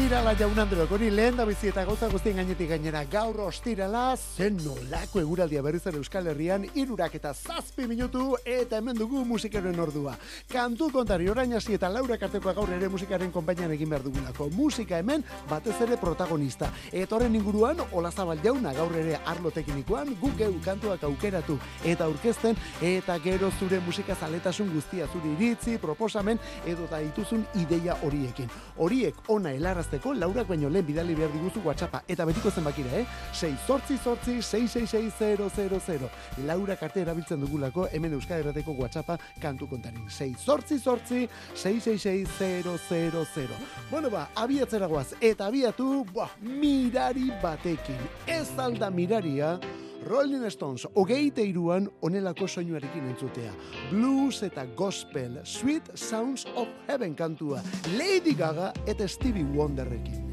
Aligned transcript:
Ostirala 0.00 0.32
jaun 0.32 0.56
andreok, 0.56 0.92
hori 0.96 1.10
lehen 1.12 1.36
da 1.36 1.44
bizi 1.44 1.68
eta 1.68 1.82
gauza 1.84 2.06
guztien 2.08 2.38
gainetik 2.40 2.70
gainera 2.70 3.02
gaur 3.12 3.36
ostirala 3.44 4.14
zen 4.16 4.56
nolako 4.64 5.20
eguraldia 5.20 5.60
berriz 5.60 5.82
ere 5.90 5.98
Euskal 6.00 6.30
Herrian 6.30 6.62
irurak 6.72 7.18
eta 7.18 7.34
zazpi 7.34 7.84
minutu 7.86 8.30
eta 8.48 8.78
hemen 8.78 8.96
dugu 8.96 9.20
musikaren 9.28 9.76
ordua. 9.78 10.14
Kantu 10.48 10.88
kontari 10.94 11.28
orain 11.28 11.52
hasi 11.52 11.76
eta 11.76 11.90
laura 11.92 12.16
kartekoa 12.16 12.54
gaur 12.56 12.72
ere 12.72 12.88
musikaren 12.88 13.30
konpainian 13.30 13.74
egin 13.76 13.92
behar 13.92 14.06
dugulako. 14.06 14.48
Musika 14.56 14.96
hemen 14.98 15.22
batez 15.50 15.76
ere 15.84 16.00
protagonista. 16.00 16.72
Eta 16.90 17.18
horren 17.18 17.36
inguruan 17.36 17.84
olazabal 17.92 18.40
jauna 18.42 18.72
gaur 18.72 18.96
ere 18.96 19.20
arlo 19.26 19.52
teknikoan 19.52 20.16
guk 20.22 20.40
geu 20.40 20.54
kantuak 20.64 21.04
aukeratu 21.04 21.58
eta 21.84 22.08
aurkezten 22.08 22.56
eta 22.80 23.18
gero 23.20 23.52
zure 23.60 23.82
musika 23.84 24.16
zaletasun 24.16 24.72
guztia 24.72 25.12
zuri 25.12 25.36
iritzi, 25.36 25.76
proposamen 25.76 26.40
edo 26.64 26.88
da 26.88 27.04
dituzun 27.04 27.44
ideia 27.60 28.00
horiekin. 28.00 28.48
Horiek 28.80 29.28
ona 29.28 29.52
helarazteko 29.90 30.14
laurak 30.14 30.48
baino 30.48 30.68
lehen 30.68 30.86
bidali 30.86 31.14
behar 31.14 31.30
diguzu 31.32 31.60
WhatsAppa 31.64 32.02
eta 32.08 32.24
betiko 32.26 32.50
zenbakira, 32.50 32.90
eh? 32.98 33.06
6 33.32 33.58
sortzi 33.66 33.98
sortzi 33.98 34.40
666000. 34.40 36.08
Laura 36.46 36.76
karte 36.76 37.00
erabiltzen 37.00 37.40
dugulako 37.40 37.88
hemen 37.92 38.12
Euskal 38.12 38.40
Herrateko 38.40 38.72
WhatsAppa 38.72 39.18
kantu 39.40 39.66
kontarin. 39.66 40.08
6 40.08 40.38
sortzi 40.38 40.78
sortzi 40.78 41.28
666000. 41.54 43.48
Bueno 43.90 44.10
ba, 44.10 44.28
abiatzera 44.34 44.86
goaz 44.86 45.14
eta 45.20 45.46
abiatu, 45.46 46.04
buah, 46.12 46.30
mirari 46.40 47.30
batekin. 47.42 47.96
Ez 48.26 48.58
alda 48.58 48.90
miraria, 48.90 49.58
Rolling 50.06 50.50
Stones, 50.50 50.86
hogeite 50.94 51.42
iruan 51.44 51.90
onelako 52.02 52.48
soinuarekin 52.48 53.10
entzutea. 53.12 53.52
Blues 53.90 54.42
eta 54.42 54.66
gospel, 54.76 55.38
Sweet 55.44 55.90
Sounds 55.94 56.46
of 56.54 56.68
Heaven 56.88 57.14
kantua. 57.14 57.60
Lady 57.98 58.34
Gaga 58.34 58.72
eta 58.86 59.08
Stevie 59.08 59.44
Wonderrekin. 59.44 60.29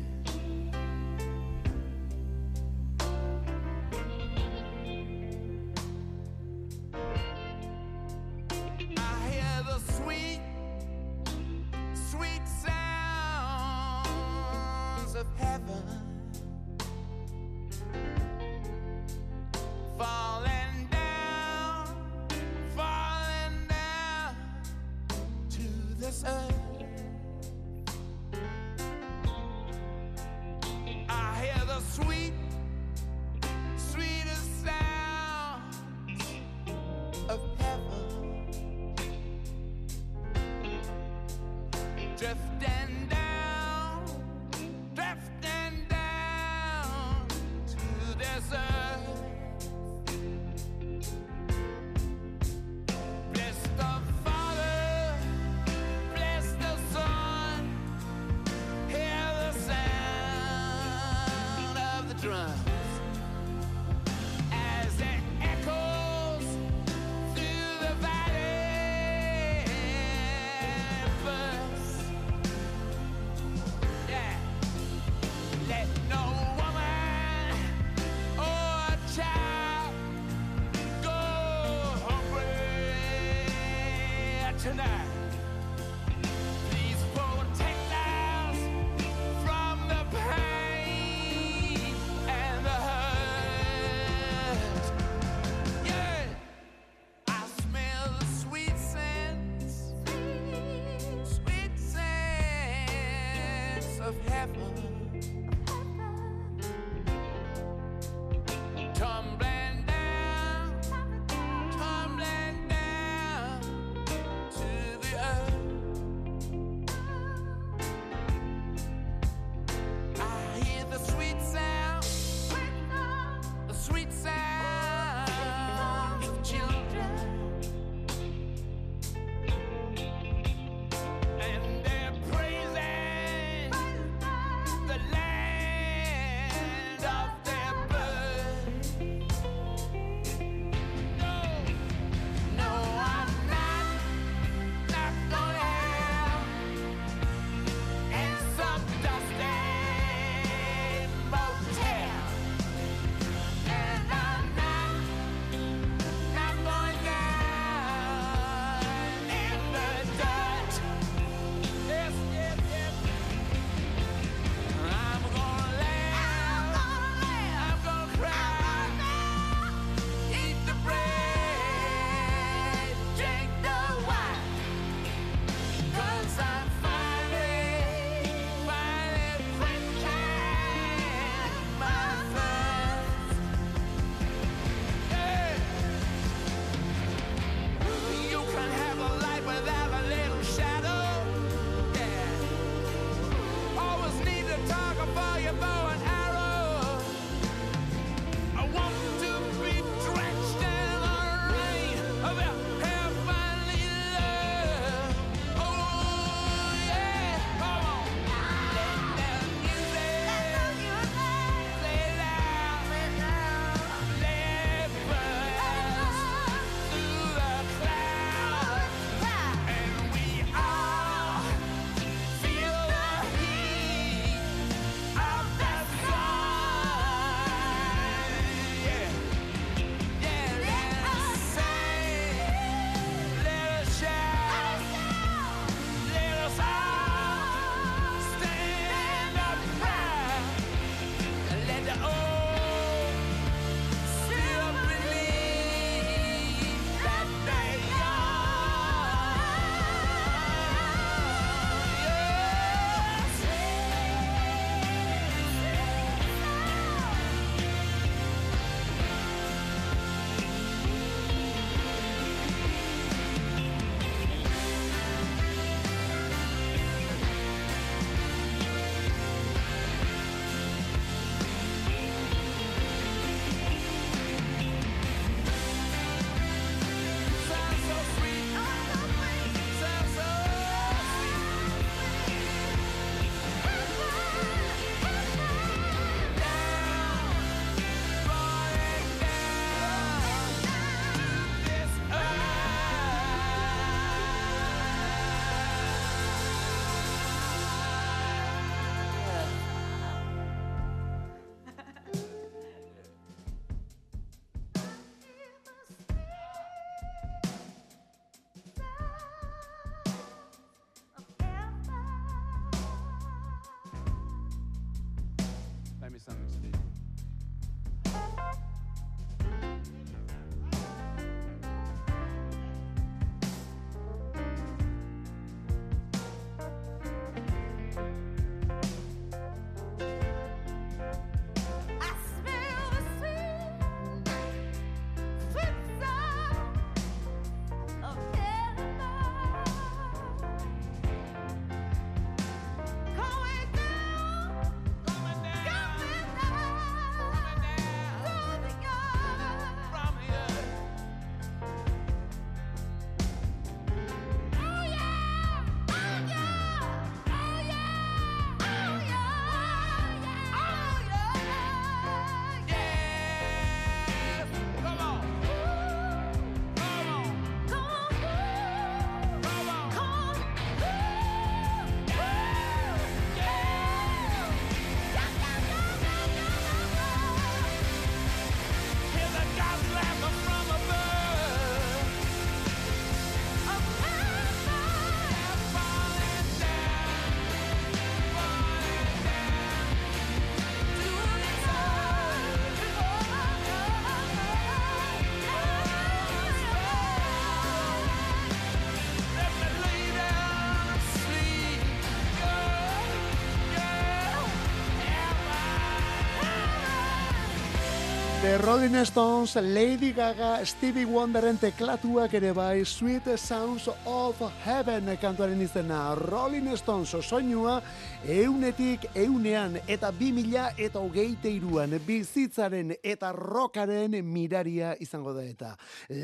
Rolling 408.58 409.06
Stones, 409.06 409.56
Lady 409.56 410.14
Gaga, 410.14 410.66
Stevie 410.66 411.06
Wonderen 411.06 411.60
teklatuak 411.62 412.34
ere 412.34 412.54
bai, 412.54 412.84
Sweet 412.86 413.38
Sounds 413.38 413.88
of 414.06 414.42
Heaven 414.66 415.12
kantuaren 415.22 415.62
izena, 415.62 416.16
Rolling 416.16 416.72
Stones 416.78 417.14
soinua, 417.22 417.82
eunetik 418.26 419.06
eunean 419.16 419.78
eta 419.88 420.10
bi 420.12 420.32
mila 420.34 420.72
eta 420.78 421.00
hogeite 421.00 421.52
iruan, 421.54 421.94
bizitzaren 422.06 422.96
eta 423.04 423.32
rokaren 423.32 424.18
miraria 424.26 424.96
izango 425.00 425.34
da 425.38 425.44
eta. 425.46 425.76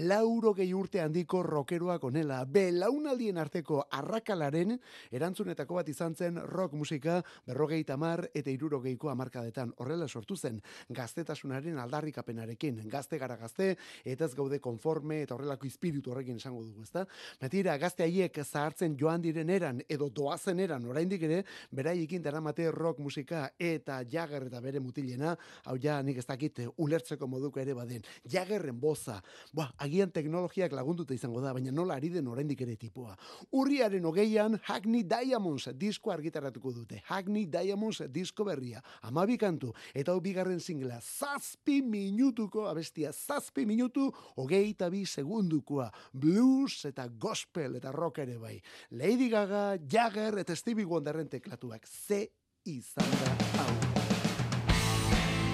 Lauro 0.10 0.56
gehi 0.58 0.74
urte 0.74 1.04
handiko 1.04 1.44
rokeroak 1.44 2.04
onela, 2.04 2.44
belaunaldien 2.46 3.38
arteko 3.38 3.84
arrakalaren 3.92 4.80
erantzunetako 5.12 5.76
bat 5.82 5.90
izan 5.94 6.16
zen 6.16 6.42
rock 6.50 6.74
musika 6.74 7.22
berrogeita 7.46 7.98
mar 7.98 8.26
eta 8.34 8.50
irurogeiko 8.50 9.14
amarkadetan. 9.14 9.74
Horrela 9.78 10.08
sortu 10.08 10.36
zen, 10.36 10.62
gaztetasunaren 10.90 11.78
aldarrikapenarekin, 12.24 12.82
gazte 12.90 13.18
gara 13.18 13.36
gazte, 13.38 13.76
eta 14.06 14.26
ez 14.26 14.36
gaude 14.36 14.60
konforme 14.60 15.22
eta 15.24 15.36
horrelako 15.36 15.68
izpiritu 15.68 16.12
horrekin 16.12 16.38
esango 16.38 16.64
dugu, 16.64 16.84
ezta? 16.84 17.06
Betira, 17.42 17.78
gazte 17.78 18.04
haiek 18.04 18.40
zahartzen 18.44 18.96
joan 18.98 19.22
diren 19.22 19.50
eran, 19.50 19.82
edo 19.90 20.10
doazen 20.10 20.60
eran, 20.60 20.86
oraindik 20.86 21.24
ere, 21.24 21.44
beraiekin 21.72 22.22
daramate 22.24 22.70
rock 22.72 23.00
musika 23.00 23.50
eta 23.60 24.04
jager 24.10 24.48
eta 24.48 24.62
bere 24.62 24.80
mutilena, 24.80 25.36
hau 25.66 25.78
ja 25.78 26.02
nik 26.02 26.18
ez 26.18 26.26
dakit 26.26 26.64
ulertzeko 26.78 27.28
moduko 27.28 27.60
ere 27.60 27.74
baden. 27.74 28.04
Jagerren 28.30 28.80
boza, 28.80 29.22
ba, 29.54 29.72
agian 29.78 30.12
teknologiak 30.12 30.72
lagunduta 30.72 31.14
izango 31.14 31.42
da, 31.42 31.54
baina 31.54 31.72
nola 31.72 31.96
ari 31.96 32.10
den 32.10 32.28
oraindik 32.28 32.62
ere 32.62 32.76
tipoa. 32.76 33.16
Urriaren 33.52 34.06
hogeian, 34.06 34.60
Hackney 34.64 35.04
Diamonds 35.04 35.70
disko 35.78 36.12
argitaratuko 36.12 36.74
dute. 36.74 37.02
Hackney 37.08 37.46
Diamonds 37.46 38.04
disko 38.14 38.46
berria. 38.48 38.82
Amabi 39.04 39.38
kantu, 39.38 39.74
eta 39.94 40.14
hau 40.14 40.22
bigarren 40.24 40.60
singla, 40.60 41.00
zazpi 41.02 41.82
minutuko 42.14 42.68
abestia, 42.70 43.12
zazpi 43.12 43.66
minutu, 43.66 44.12
hogeita 44.38 44.90
bi 44.90 45.06
segundukoa. 45.06 45.90
Blues 46.14 46.86
eta 46.86 47.08
gospel 47.08 47.80
eta 47.82 47.92
rock 47.92 48.20
ere 48.20 48.38
bai. 48.38 48.60
Lady 48.92 49.30
Gaga, 49.30 49.78
Jagger 49.90 50.38
eta 50.44 50.56
Stevie 50.56 50.86
Wonderren 50.86 51.30
teklatuak. 51.30 51.88
Ze 51.88 52.28
izan 52.66 53.12
da 53.20 53.36
hau. 53.64 53.74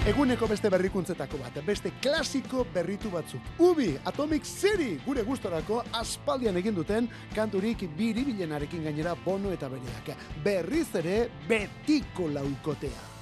Eguneko 0.08 0.46
beste 0.48 0.70
berrikuntzetako 0.72 1.38
bat, 1.42 1.58
beste 1.64 1.90
klasiko 2.00 2.64
berritu 2.74 3.10
batzuk. 3.12 3.50
Ubi, 3.60 3.90
Atomic 4.08 4.48
City, 4.48 4.94
gure 5.04 5.22
gustorako 5.28 5.82
aspaldian 5.92 6.56
egin 6.56 6.74
duten 6.74 7.08
kanturik 7.36 7.84
biribilenarekin 7.98 8.88
gainera 8.88 9.12
bono 9.26 9.52
eta 9.52 9.68
bereak. 9.68 10.14
Berriz 10.44 10.88
ere 11.02 11.22
betiko 11.48 12.32
laukotea. 12.32 13.19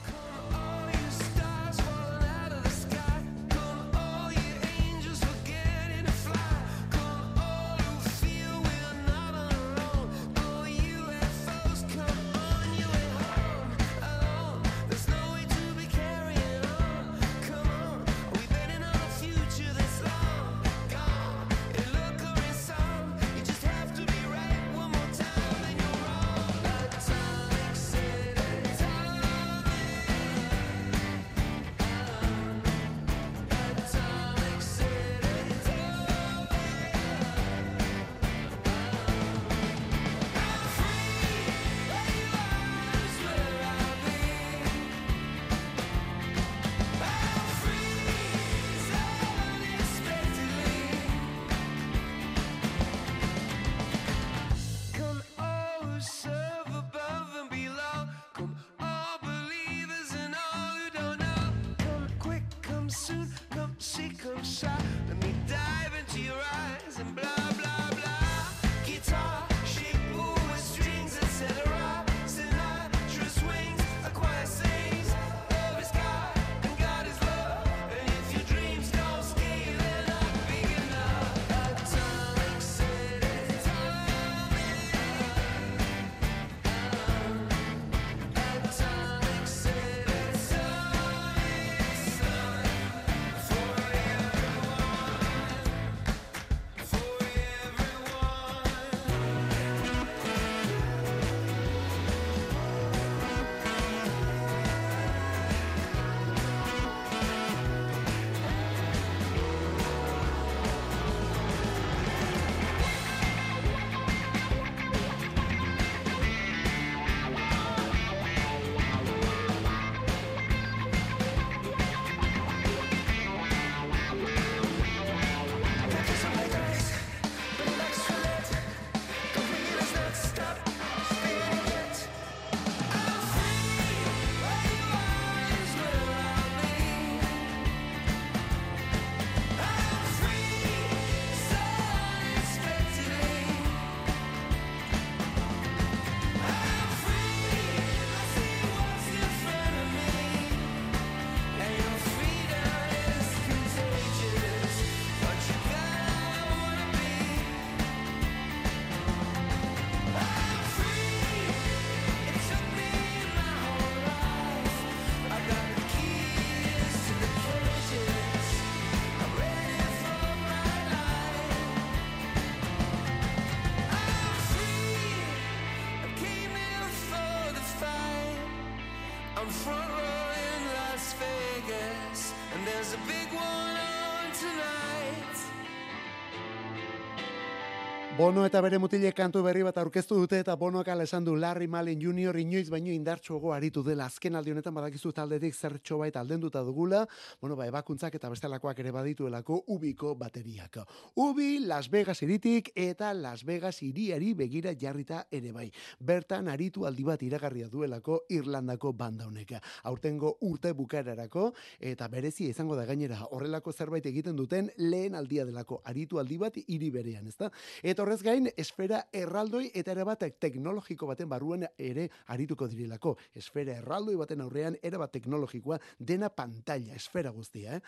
Bono 188.19 188.43
eta 188.43 188.59
bere 188.59 188.81
mutile 188.83 189.13
kantu 189.15 189.45
berri 189.47 189.61
bat 189.63 189.77
aurkeztu 189.79 190.17
dute 190.19 190.41
eta 190.43 190.57
Bonoak 190.59 190.89
esan 191.05 191.23
du 191.23 191.37
Larry 191.37 191.69
Malin 191.71 192.01
Junior 192.03 192.37
inoiz 192.37 192.69
baino 192.69 192.91
indartsuago 192.91 193.53
aritu 193.55 193.85
dela 193.87 194.07
azken 194.07 194.35
aldi 194.35 194.51
honetan 194.51 194.75
badakizu 194.75 195.13
taldetik 195.13 195.55
zertxo 195.55 195.99
bait 195.99 196.17
aldenduta 196.17 196.65
dugula, 196.67 197.07
bueno, 197.41 197.55
ba, 197.55 197.69
ebakuntzak 197.69 198.17
eta 198.17 198.29
bestelakoak 198.29 198.81
ere 198.81 198.91
badituelako 198.91 199.61
ubiko 199.69 200.17
bateriak. 200.17 200.81
Ubi 201.15 201.61
Las 201.61 201.89
Vegas 201.91 202.21
iritik 202.25 202.73
eta 202.75 203.13
Las 203.15 203.45
Vegas 203.45 203.85
iriari 203.85 204.35
begira 204.35 204.75
jarrita 204.75 205.29
ere 205.31 205.53
bai. 205.53 205.71
Bertan 206.01 206.49
aritu 206.49 206.87
aldi 206.87 207.05
bat 207.05 207.23
iragarria 207.23 207.69
duelako 207.69 208.25
Irlandako 208.31 208.93
banda 208.95 209.29
honek. 209.29 209.55
Aurtengo 209.85 210.39
urte 210.41 210.73
bukaerarako 210.73 211.53
eta 211.79 212.09
berezi 212.09 212.49
izango 212.51 212.75
da 212.75 212.85
gainera 212.85 213.23
horrelako 213.31 213.73
zerbait 213.73 214.11
egiten 214.11 214.35
duten 214.35 214.73
lehen 214.77 215.15
aldia 215.15 215.47
delako 215.47 215.83
aritu 215.85 216.19
aldi 216.19 216.37
bat 216.37 216.59
hiri 216.67 216.91
berean, 216.91 217.29
ezta? 217.29 217.53
Eta 217.81 218.08
horrez 218.09 218.23
gain, 218.25 218.49
esfera 218.57 219.03
erraldoi 219.13 219.67
eta 219.77 219.93
ere 219.93 220.05
bat 220.09 220.23
teknologiko 220.41 221.07
baten 221.11 221.29
barruan 221.29 221.67
ere 221.77 222.07
arituko 222.33 222.69
direlako. 222.71 223.15
Esfera 223.37 223.75
erraldoi 223.83 224.15
baten 224.17 224.41
aurrean 224.41 224.79
ere 224.83 224.97
bat 225.01 225.13
teknologikoa 225.13 225.77
dena 225.99 226.31
pantalla, 226.33 226.95
esfera 226.97 227.31
guztia, 227.37 227.77
eh? 227.77 227.81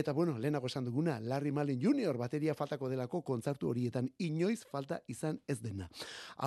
Eta 0.00 0.12
bueno, 0.12 0.34
lehenago 0.38 0.66
esan 0.66 0.88
duguna, 0.88 1.20
Larry 1.20 1.52
Malin 1.52 1.78
Jr. 1.80 2.18
bateria 2.18 2.56
faltako 2.58 2.90
delako 2.90 3.22
kontzertu 3.22 3.70
horietan 3.70 4.10
inoiz 4.18 4.64
falta 4.66 4.98
izan 5.06 5.38
ez 5.46 5.60
dena. 5.62 5.88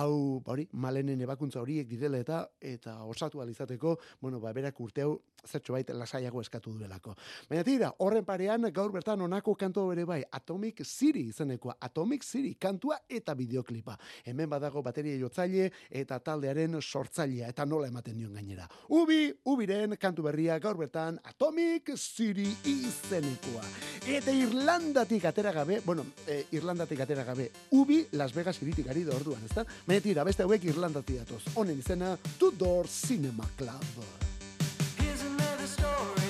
Hau, 0.02 0.42
hori, 0.44 0.68
malenen 0.72 1.24
ebakuntza 1.24 1.62
horiek 1.62 1.88
direla 1.88 2.20
eta 2.20 2.42
eta 2.60 2.98
osatu 3.08 3.40
alizateko, 3.40 3.96
bueno, 4.20 4.40
ba, 4.40 4.52
berak 4.52 4.80
urte 4.80 5.06
hau 5.06 5.16
zertxo 5.46 5.72
bait 5.74 5.90
lasaiago 5.90 6.40
eskatu 6.40 6.72
duelako. 6.76 7.14
Baina 7.50 7.64
tira, 7.64 7.92
horren 7.98 8.24
parean 8.24 8.68
gaur 8.72 8.92
bertan 8.92 9.20
onako 9.20 9.54
kantu 9.58 9.88
bere 9.88 10.04
bai, 10.04 10.22
Atomic 10.30 10.84
City 10.84 11.26
izenekoa, 11.32 11.76
Atomic 11.80 12.24
City 12.24 12.54
kantua 12.54 13.00
eta 13.08 13.34
bideoklipa. 13.34 13.96
Hemen 14.24 14.50
badago 14.50 14.82
bateria 14.82 15.18
jotzaile 15.18 15.70
eta 15.90 16.18
taldearen 16.20 16.78
sortzailea 16.80 17.48
eta 17.48 17.66
nola 17.66 17.88
ematen 17.88 18.16
dion 18.18 18.34
gainera. 18.34 18.68
Ubi, 18.88 19.32
ubiren 19.44 19.96
kantu 20.00 20.28
berria 20.28 20.58
gaur 20.58 20.78
bertan 20.78 21.18
Atomic 21.24 21.94
City 21.96 22.48
izenekoa. 22.64 23.64
Eta 24.06 24.32
Irlandatik 24.32 25.24
atera 25.24 25.52
gabe, 25.52 25.80
bueno, 25.84 26.06
eh, 26.26 26.46
Irlandatik 26.52 27.00
atera 27.00 27.24
gabe, 27.24 27.50
ubi 27.70 28.06
Las 28.12 28.34
Vegas 28.34 28.60
iritik 28.62 28.88
ari 28.88 29.04
da 29.04 29.16
orduan, 29.16 29.42
ezta? 29.44 29.66
Baina 29.86 30.02
tira, 30.02 30.24
beste 30.24 30.46
hauek 30.46 30.64
Irlandatik 30.64 31.22
datoz. 31.22 31.42
Honen 31.54 31.78
izena, 31.78 32.16
Tudor 32.38 32.88
Cinema 32.88 33.48
Club. 33.56 34.31
the 35.62 35.68
story. 35.68 36.21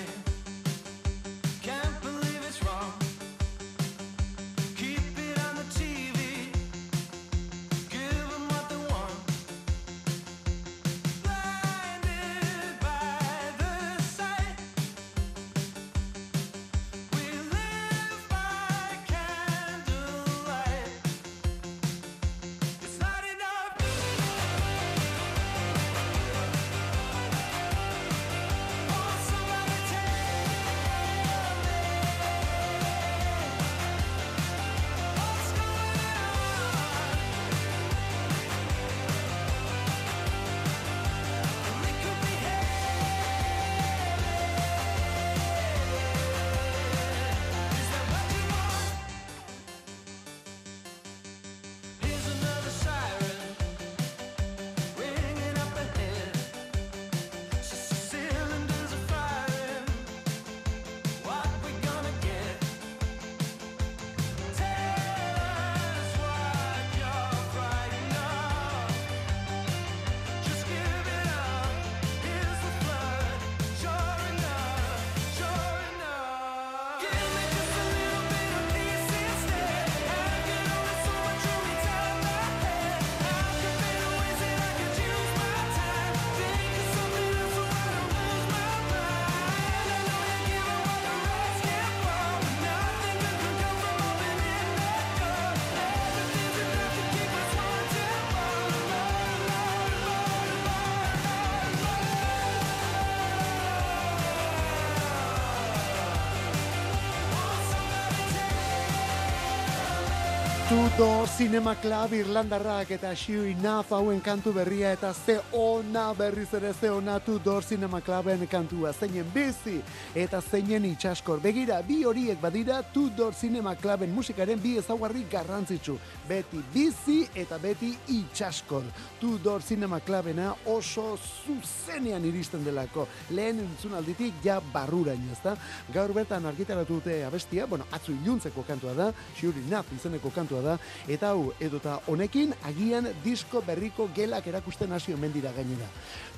Tudor 110.92 111.26
Cinema 111.26 111.74
Club 111.80 112.12
Irlandarrak 112.12 112.90
eta 112.92 113.14
Sure 113.16 113.48
Enough 113.48 113.94
hauen 113.96 114.18
kantu 114.20 114.52
berria 114.52 114.90
eta 114.92 115.14
ze 115.14 115.38
ona 115.56 116.12
berriz 116.12 116.52
ere 116.52 116.74
ze 116.74 116.90
ona 116.90 117.18
Tudor 117.18 117.64
Cinema 117.64 118.00
Cluben 118.00 118.46
kantua 118.46 118.92
zeinen 118.92 119.24
bizi 119.32 119.80
eta 120.14 120.42
zeinen 120.42 120.84
itxaskor. 120.84 121.40
Begira, 121.40 121.80
bi 121.82 122.04
horiek 122.04 122.38
badira 122.40 122.82
Tudor 122.82 123.32
Cinema 123.32 123.74
Cluben 123.74 124.12
musikaren 124.12 124.60
bi 124.60 124.76
ezaugarri 124.76 125.24
garrantzitsu. 125.32 125.96
Beti 126.28 126.60
bizi 126.74 127.26
eta 127.34 127.58
beti 127.58 127.96
itxaskor. 128.08 128.84
Tudor 129.20 129.62
Cinema 129.62 130.00
Clubena 130.00 130.54
oso 130.66 131.16
zuzenean 131.16 132.24
iristen 132.24 132.64
delako. 132.64 133.08
Lehen 133.30 133.64
entzunalditik 133.64 134.44
ja 134.44 134.60
barruraino, 134.60 135.32
ezta? 135.32 135.56
Gaur 135.88 136.12
bertan 136.12 136.44
argitaratu 136.46 137.00
dute 137.00 137.24
abestia, 137.24 137.66
bueno, 137.66 137.88
atzu 137.90 138.12
iluntzeko 138.12 138.62
kantua 138.68 138.92
da, 138.92 139.10
Sure 139.40 139.56
Enough 139.66 139.96
izeneko 139.96 140.30
kantua 140.30 140.60
da, 140.60 140.78
eta 141.08 141.32
hau, 141.32 141.52
edota 141.60 141.98
honekin, 142.06 142.54
agian 142.68 143.08
disko 143.24 143.62
berriko 143.66 144.08
gelak 144.14 144.46
erakusten 144.46 144.92
hasi 144.92 145.14
omen 145.14 145.32
dira 145.32 145.52
gainera. 145.52 145.88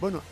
Bueno, 0.00 0.22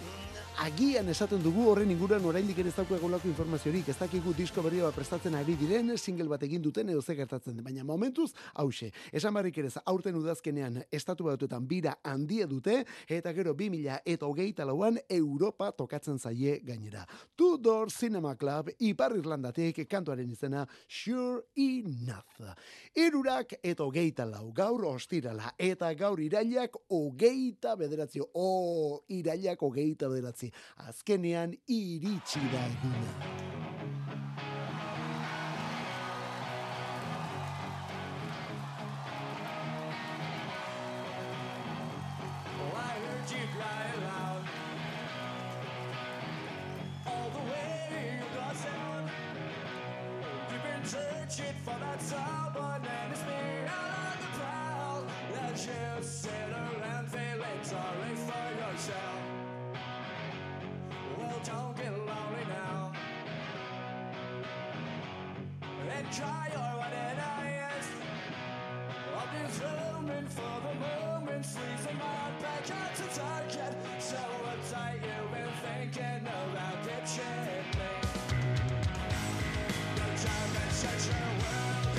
agian 0.61 1.09
esaten 1.09 1.43
dugu 1.43 1.65
horren 1.71 1.91
inguruan 1.91 2.25
oraindik 2.29 2.59
ere 2.59 2.69
ez 2.69 2.77
dauko 2.77 2.97
egolako 2.97 3.29
informaziorik, 3.29 3.89
ez 3.89 3.97
dakigu 3.99 4.35
disko 4.37 4.63
berri 4.63 4.81
bat 4.83 4.95
prestatzen 4.95 5.35
ari 5.39 5.55
diren, 5.57 5.97
single 5.99 6.29
bat 6.29 6.43
egin 6.43 6.63
duten 6.63 6.89
edo 6.93 7.03
ze 7.03 7.15
gertatzen 7.17 7.57
den, 7.57 7.65
baina 7.65 7.85
momentuz, 7.85 8.33
hause, 8.55 8.91
esan 9.13 9.35
barrik 9.35 9.59
ere, 9.59 9.71
aurten 9.87 10.17
udazkenean 10.17 10.83
estatu 10.91 11.25
batuetan 11.25 11.67
bira 11.69 11.97
handia 12.03 12.47
dute, 12.47 12.85
eta 13.09 13.33
gero 13.33 13.55
2000 13.55 14.01
eta 14.05 14.27
hogeita 14.27 14.67
lauan 14.69 14.99
Europa 15.09 15.71
tokatzen 15.73 16.19
zaie 16.19 16.61
gainera. 16.65 17.07
Tudor 17.37 17.91
Cinema 17.91 18.35
Club, 18.37 18.71
Ipar 18.79 19.17
Irlandatik 19.17 19.83
kantuaren 19.89 20.31
izena 20.31 20.67
Sure 20.89 21.43
Enough. 21.57 22.53
Irurak 22.95 23.57
eta 23.63 23.85
hogeita 23.85 24.27
lau, 24.29 24.53
gaur 24.53 24.85
ostirala, 24.93 25.55
eta 25.59 25.93
gaur 25.95 26.21
irailak 26.21 26.77
hogeita 26.91 27.77
bederatzi, 27.77 28.21
o, 28.35 29.03
irailak 29.09 29.63
hogeita 29.63 30.11
Azkenean 30.89 31.55
iritsi 31.67 32.41
da 32.53 32.67
eguna. 32.67 33.52
for 70.35 70.61
the 70.67 70.75
moment 70.81 71.45
sleeps 71.45 71.87
in 71.91 71.97
my 71.99 72.31
pocket 72.41 72.91
to 72.97 73.19
target 73.19 73.75
So 73.99 74.17
uptight 74.17 75.01
you've 75.03 75.31
been 75.33 75.53
thinking 75.63 76.27
about 76.27 76.77
pitching 76.87 77.45
me. 77.79 77.93
The 79.97 80.07
time 80.25 80.53
to 80.55 80.75
set 80.75 81.01
your 81.07 81.29
world. 81.41 81.92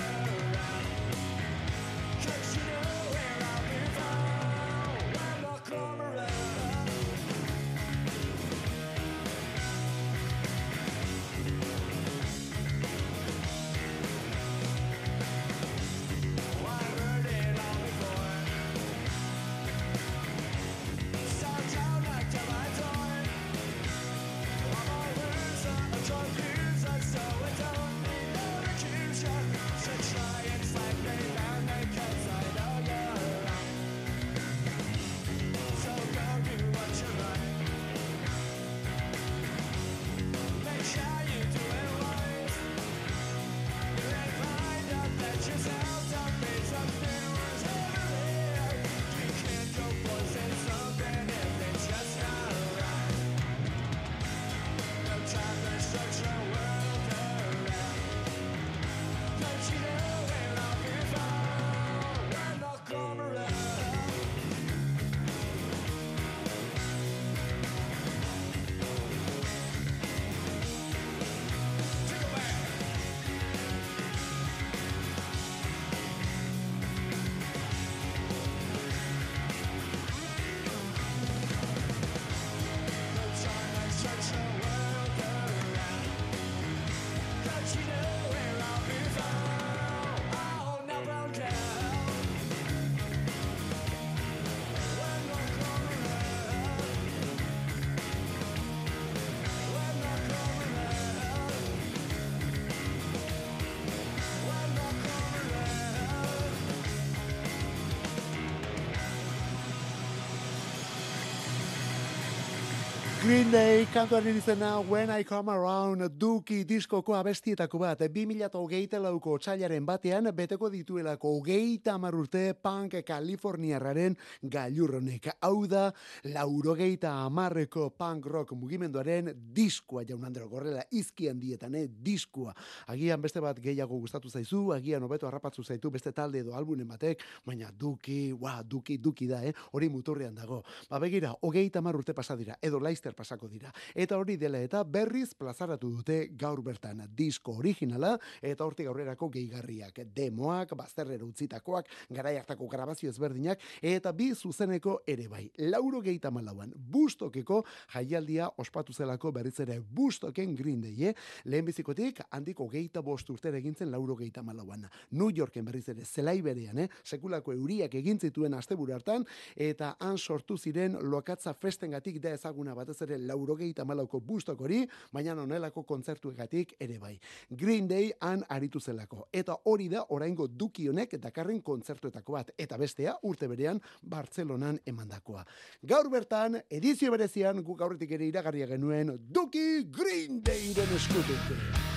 Green 113.24 113.52
Day 113.54 113.86
kantuaren 113.94 114.36
izena 114.36 114.82
When 114.84 115.10
I 115.10 115.24
Come 115.24 115.52
Around 115.54 116.10
Duki 116.20 116.66
diskoko 116.68 117.14
abestietako 117.16 117.80
bat 117.80 118.02
2008 118.02 119.00
lauko 119.00 119.38
otxailaren 119.38 119.86
batean 119.88 120.28
beteko 120.36 120.68
dituelako 120.70 121.32
hogeita 121.38 121.96
urte 122.12 122.54
punk 122.54 122.98
Kaliforniarraren 123.08 124.18
gailurronek. 124.44 125.30
Hau 125.40 125.66
da, 125.68 125.94
laurogeita 126.26 127.14
amarreko 127.24 127.92
punk 127.92 128.26
rock 128.26 128.52
mugimenduaren 128.52 129.32
diskoa 129.56 130.04
jaun 130.04 130.26
Andro 130.26 130.50
gorrela 130.50 130.84
izkian 130.92 131.40
dietan, 131.40 131.76
eh? 131.76 131.88
diskoa. 131.88 132.54
Agian 132.88 133.22
beste 133.22 133.40
bat 133.40 133.58
gehiago 133.58 134.00
gustatu 134.00 134.30
zaizu, 134.30 134.74
agian 134.74 135.02
hobeto 135.02 135.28
harrapatzu 135.28 135.64
zaitu 135.64 135.90
beste 135.90 136.12
talde 136.12 136.40
edo 136.40 136.56
albunen 136.56 136.88
batek, 136.88 137.24
baina 137.46 137.72
Duki, 137.72 138.34
wa, 138.34 138.62
Duki, 138.64 138.98
Duki 138.98 139.28
da, 139.28 139.46
eh? 139.46 139.54
hori 139.72 139.88
muturrean 139.88 140.36
dago. 140.36 140.62
Ba 140.90 141.00
begira, 141.00 141.34
hogeita 141.40 141.80
urte 141.80 142.14
pasa 142.14 142.36
dira, 142.36 142.58
edo 142.62 142.80
Leicester 143.14 143.24
pasako 143.24 143.48
dira. 143.48 143.72
Eta 143.96 144.18
hori 144.18 144.38
dela 144.38 144.60
eta 144.60 144.84
berriz 144.84 145.34
plazaratu 145.38 145.90
dute 145.90 146.30
gaur 146.38 146.62
bertan 146.62 147.04
disko 147.16 147.58
originala 147.60 148.18
eta 148.42 148.66
hortik 148.66 148.88
aurrerako 148.88 149.30
gehigarriak, 149.30 150.02
demoak, 150.14 150.76
bazterrera 150.76 151.24
utzitakoak, 151.26 151.88
garai 152.10 152.38
hartako 152.38 152.68
grabazio 152.68 153.10
ezberdinak 153.10 153.60
eta 153.82 154.12
bi 154.12 154.34
zuzeneko 154.34 155.02
ere 155.08 155.28
bai. 155.28 155.50
Lauro 155.58 156.02
geita 156.02 156.32
malauan, 156.32 156.74
bustokeko 156.76 157.64
jaialdia 157.94 158.50
ospatu 158.58 158.94
zelako 158.94 159.32
berriz 159.32 159.60
ere 159.60 159.80
bustoken 159.80 160.56
Green 160.56 160.82
Day, 160.82 161.10
eh? 161.10 161.14
lehenbizikotik 161.46 162.22
handiko 162.32 162.68
geita 162.68 163.02
bost 163.02 163.30
urtera 163.30 163.58
egintzen 163.58 163.92
lauro 163.92 164.16
geita 164.16 164.44
malauan. 164.44 164.88
New 165.12 165.30
Yorken 165.34 165.66
berriz 165.66 165.88
ere 165.90 166.06
zelai 166.06 166.42
berean, 166.42 166.78
eh? 166.80 166.90
sekulako 167.04 167.54
euriak 167.54 167.96
egin 167.96 168.20
zituen 168.20 168.54
asteburu 168.54 168.94
hartan 168.94 169.26
eta 169.56 169.96
han 170.00 170.18
sortu 170.18 170.58
ziren 170.58 170.98
lokatza 171.02 171.54
festengatik 171.54 172.20
da 172.22 172.34
ezaguna 172.34 172.74
batez 172.76 173.03
ere 173.06 173.18
laurogeita 173.18 173.86
malauko 173.86 174.20
bustok 174.20 174.62
hori, 174.62 174.82
baina 175.12 175.36
onelako 175.42 175.84
kontzertuegatik 175.84 176.76
ere 176.80 177.00
bai. 177.00 177.14
Green 177.50 177.88
Day 177.88 178.12
han 178.22 178.44
aritu 178.50 178.80
zelako. 178.80 179.28
Eta 179.32 179.58
hori 179.66 179.90
da 179.90 180.06
oraingo 180.10 180.48
duki 180.48 180.88
honek 180.90 181.18
dakarren 181.22 181.62
kontzertuetako 181.62 182.38
bat. 182.38 182.52
Eta 182.58 182.78
bestea 182.78 183.16
urte 183.24 183.48
berean 183.48 183.82
Bartzelonan 184.02 184.80
emandakoa. 184.86 185.46
Gaur 185.82 186.10
bertan, 186.10 186.60
edizio 186.70 187.12
berezian 187.12 187.64
guk 187.64 187.82
aurretik 187.82 188.12
ere 188.12 188.28
iragarria 188.28 188.68
genuen 188.68 189.18
Duki 189.34 189.84
Green 189.92 190.42
Dayren 190.44 190.96
eskutik. 190.96 191.92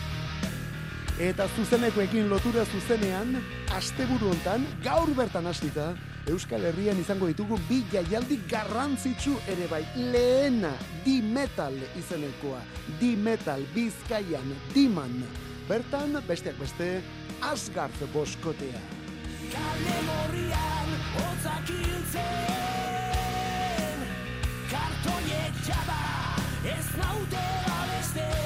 Eta 1.17 1.47
zuzenekoekin 1.57 2.27
lotura 2.29 2.67
zuzenean, 2.69 3.39
asteburu 3.73 4.35
hontan, 4.35 4.67
gaur 4.85 5.09
bertan 5.17 5.49
hasita, 5.49 5.95
Euskal 6.27 6.65
Herrian 6.67 6.99
izango 6.99 7.29
ditugu 7.31 7.55
bi 7.69 7.85
jaialdi 7.93 8.41
garrantzitsu 8.51 9.37
ere 9.53 9.69
bai. 9.71 9.85
Lehena, 10.13 10.73
di 11.05 11.21
metal 11.23 11.77
izenekoa. 11.99 12.61
Di 13.01 13.15
metal, 13.17 13.63
bizkaian, 13.75 14.49
diman. 14.75 15.23
Bertan, 15.69 16.19
besteak 16.27 16.59
beste, 16.59 17.03
Asgard 17.47 17.95
boskotea. 18.13 18.81
Kale 19.53 19.99
gorrian 20.09 20.91
hotzak 21.15 21.71
hiltzen 21.71 22.25
Kartoiek 24.73 25.55
jada 25.69 26.01
ez 26.75 26.89
naute 26.99 27.45
babeste 27.69 28.46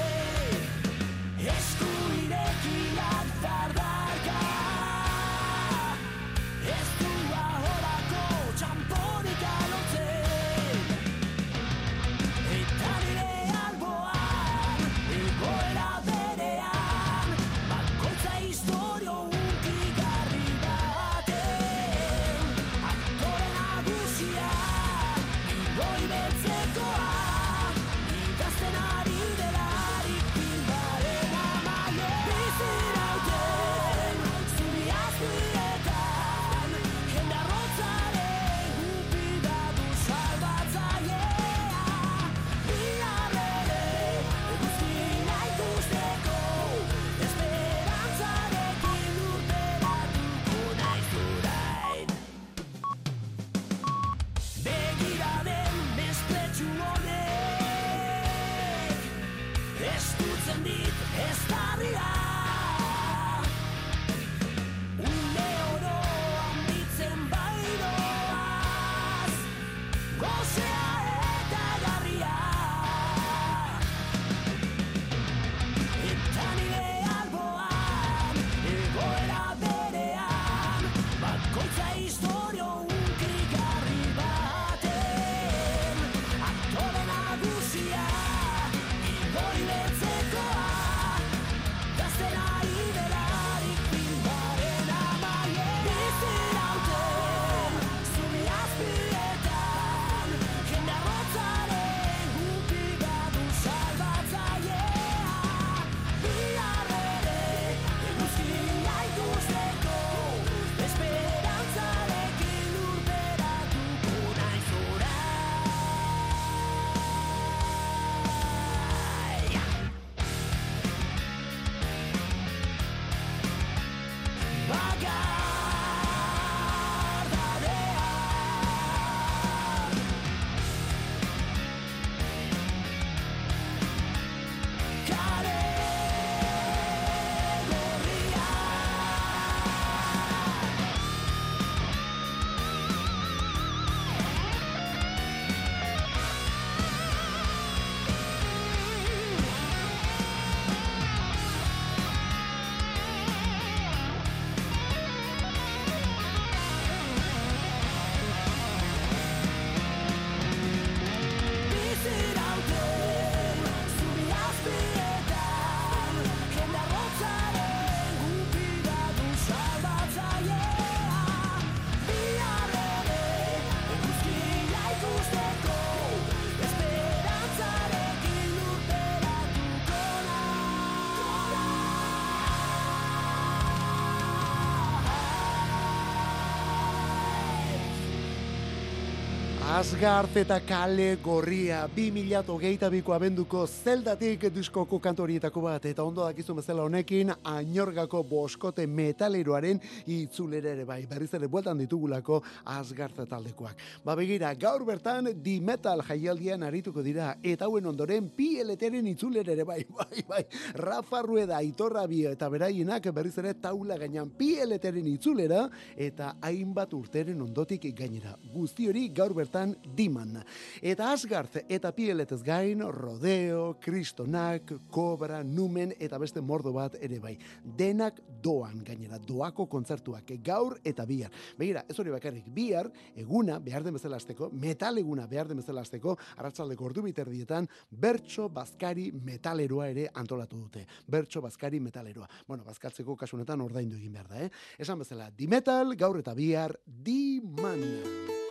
Asgard 189.81 190.35
eta 190.37 190.59
kale 190.61 191.15
gorria 191.23 191.87
2008ko 191.89 193.13
abenduko 193.15 193.63
zeldatik 193.65 194.43
diskoko 194.53 194.99
kantorietako 195.01 195.63
bat 195.63 195.87
eta 195.89 196.03
ondo 196.05 196.21
dakizu 196.21 196.53
bezala 196.59 196.83
honekin 196.85 197.31
ainorgako 197.49 198.21
boskote 198.29 198.85
metaleroaren 198.85 199.81
itzulera 200.05 200.75
ere 200.75 200.85
bai 200.85 200.99
berriz 201.09 201.31
ere 201.33 201.49
bueltan 201.49 201.81
ditugulako 201.81 202.43
Asgard 202.75 203.23
taldekoak. 203.31 203.81
Ba 204.05 204.13
begira, 204.19 204.51
gaur 204.53 204.85
bertan 204.85 205.31
di 205.41 205.55
metal 205.59 206.05
jaialdian 206.05 206.61
arituko 206.61 207.01
dira 207.01 207.31
eta 207.41 207.65
hauen 207.65 207.89
ondoren 207.89 208.29
PLTren 208.37 209.09
itzulera 209.15 209.55
ere 209.55 209.65
bai, 209.65 209.79
bai, 209.97 210.25
bai. 210.29 210.43
Rafa 210.75 211.23
Rueda, 211.25 211.57
Aitorra 211.57 212.05
Bio 212.05 212.35
eta 212.37 212.51
beraienak 212.53 213.09
berriz 213.09 213.33
ere 213.41 213.55
taula 213.55 213.97
gainean 213.97 214.29
PLTren 214.29 215.09
itzulera 215.15 215.65
eta 215.97 216.35
hainbat 216.39 216.93
urteren 216.93 217.41
ondotik 217.49 217.89
gainera. 217.97 218.37
Guzti 218.53 218.85
hori 218.93 219.09
gaur 219.09 219.33
bertan 219.33 219.70
diman. 219.95 220.39
Eta 220.81 221.11
Asgard 221.11 221.61
eta 221.67 221.91
Pieletez 221.95 222.41
gain, 222.43 222.81
Rodeo, 222.91 223.77
Kristonak, 223.79 224.73
Kobra, 224.89 225.43
Numen 225.43 225.93
eta 225.99 226.17
beste 226.21 226.41
mordo 226.41 226.73
bat 226.73 226.95
ere 227.01 227.19
bai. 227.19 227.37
Denak 227.63 228.21
doan 228.41 228.83
gainera, 228.85 229.19
doako 229.19 229.67
kontzertuak 229.69 230.33
gaur 230.43 230.77
eta 230.83 231.05
bihar. 231.05 231.31
Begira, 231.57 231.83
ez 231.89 231.97
hori 231.99 232.13
bakarrik, 232.13 232.47
bihar 232.53 232.89
eguna 233.15 233.59
behar 233.59 233.83
den 233.85 233.95
bezala 233.97 234.17
azteko, 234.17 234.49
metal 234.51 234.97
eguna 235.01 235.27
behar 235.27 235.49
den 235.49 235.61
bezala 235.61 235.85
azteko, 235.85 236.17
arratsaldeko 236.37 236.85
ordu 236.89 237.05
biterdietan, 237.05 237.69
bertso 237.91 238.49
bazkari 238.49 239.09
metaleroa 239.11 239.89
ere 239.93 240.07
antolatu 240.13 240.59
dute. 240.61 240.85
Bertso 241.07 241.41
bazkari 241.41 241.79
metaleroa. 241.79 242.29
Bueno, 242.47 242.65
bazkatzeko 242.67 243.15
kasunetan 243.15 243.61
ordaindu 243.61 243.99
egin 243.99 244.13
behar 244.17 244.31
da, 244.31 244.45
eh? 244.45 244.51
Esan 244.81 244.99
bezala, 245.01 245.31
di 245.31 245.47
metal, 245.47 245.95
gaur 245.95 246.19
eta 246.19 246.35
bihar, 246.37 246.77
di 246.85 247.41
man. 247.61 248.50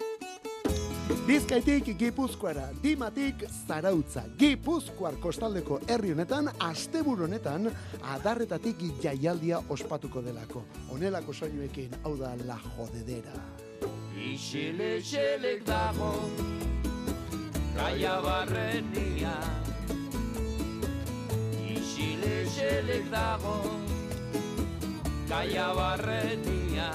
Bizkaitik 1.27 1.97
Gipuzkoara, 1.99 2.69
Dimatik 2.83 3.45
Zarautza, 3.67 4.23
Gipuzkoar 4.39 5.17
kostaldeko 5.23 5.81
herri 5.89 6.13
honetan, 6.15 6.51
asteburu 6.59 7.25
honetan, 7.27 7.71
adarretatik 8.03 8.83
jaialdia 9.03 9.59
ospatuko 9.69 10.23
delako. 10.23 10.65
Honelako 10.91 11.33
soinuekin, 11.33 11.91
hau 12.05 12.17
da 12.19 12.35
la 12.47 12.59
jodedera. 12.77 13.35
Isilexelek 14.21 15.65
dago 15.67 16.13
Gaia 17.77 18.17
barrenia 18.21 19.35
Isilexelek 21.73 23.09
dago 23.11 23.57
Gaia 25.31 25.71
barrenia 25.79 26.91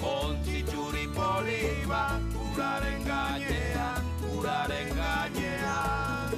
Ontzi 0.00 0.64
txuri 0.70 1.06
poli 1.12 1.62
bat 1.90 2.29
Uraren 2.50 3.04
gainean, 3.06 4.06
uraren 4.34 4.88
gainean 4.96 6.32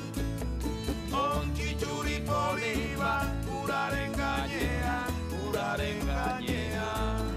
Ontzi 1.17 1.71
txuri 1.81 2.19
poli 2.27 2.75
bat 2.99 3.49
Uraren 3.63 4.13
gainean, 4.19 5.23
uraren 5.47 6.05
gainean 6.11 7.33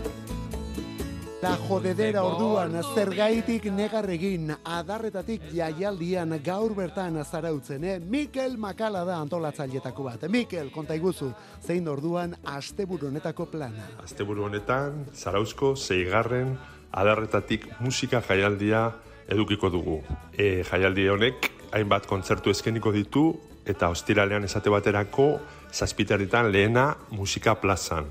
La 1.46 1.54
jodedera 1.70 2.26
orduan, 2.26 2.76
zergaitik 2.96 3.70
negarregin, 3.72 4.52
adarretatik 4.66 5.48
jaialdian 5.54 6.40
gaur 6.44 6.74
bertan 6.74 7.22
zarautzen, 7.24 7.84
eh? 7.86 8.00
Mikel 8.00 8.58
Makala 8.58 9.04
da 9.06 9.20
antolatzailetako 9.22 10.08
bat. 10.10 10.26
Mikel, 10.32 10.72
konta 10.74 10.98
iguzu, 10.98 11.30
zein 11.62 11.88
orduan 11.88 12.34
asteburu 12.50 13.12
honetako 13.12 13.46
plana. 13.52 13.92
Asteburu 14.04 14.50
honetan, 14.50 15.06
Zarauzko 15.14 15.76
zeigarren 15.76 16.58
adarretatik 16.96 17.68
musika 17.80 18.22
jaialdia 18.24 18.88
edukiko 19.28 19.70
dugu. 19.70 20.00
E, 20.38 20.64
jaialdi 20.64 21.08
honek 21.12 21.52
hainbat 21.76 22.08
kontzertu 22.08 22.54
eskeniko 22.54 22.94
ditu 22.96 23.28
eta 23.66 23.90
ostiralean 23.92 24.46
esate 24.48 24.72
baterako 24.72 25.28
zazpiterritan 25.74 26.52
lehena 26.54 26.94
musika 27.12 27.58
plazan. 27.60 28.08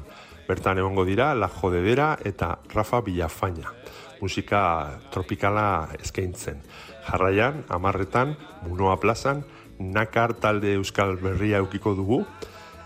Bertan 0.48 0.78
egongo 0.78 1.06
dira 1.08 1.32
La 1.34 1.48
Jodedera 1.48 2.18
eta 2.24 2.58
Rafa 2.74 3.00
Villafaña. 3.00 3.72
Musika 4.20 5.00
tropikala 5.12 5.88
eskaintzen. 6.00 6.60
Jarraian, 7.08 7.64
amarretan, 7.68 8.36
Munoa 8.68 8.98
plazan, 9.00 9.44
Nakar 9.78 10.34
talde 10.38 10.74
Euskal 10.78 11.16
Berria 11.18 11.58
eukiko 11.58 11.94
dugu, 11.98 12.20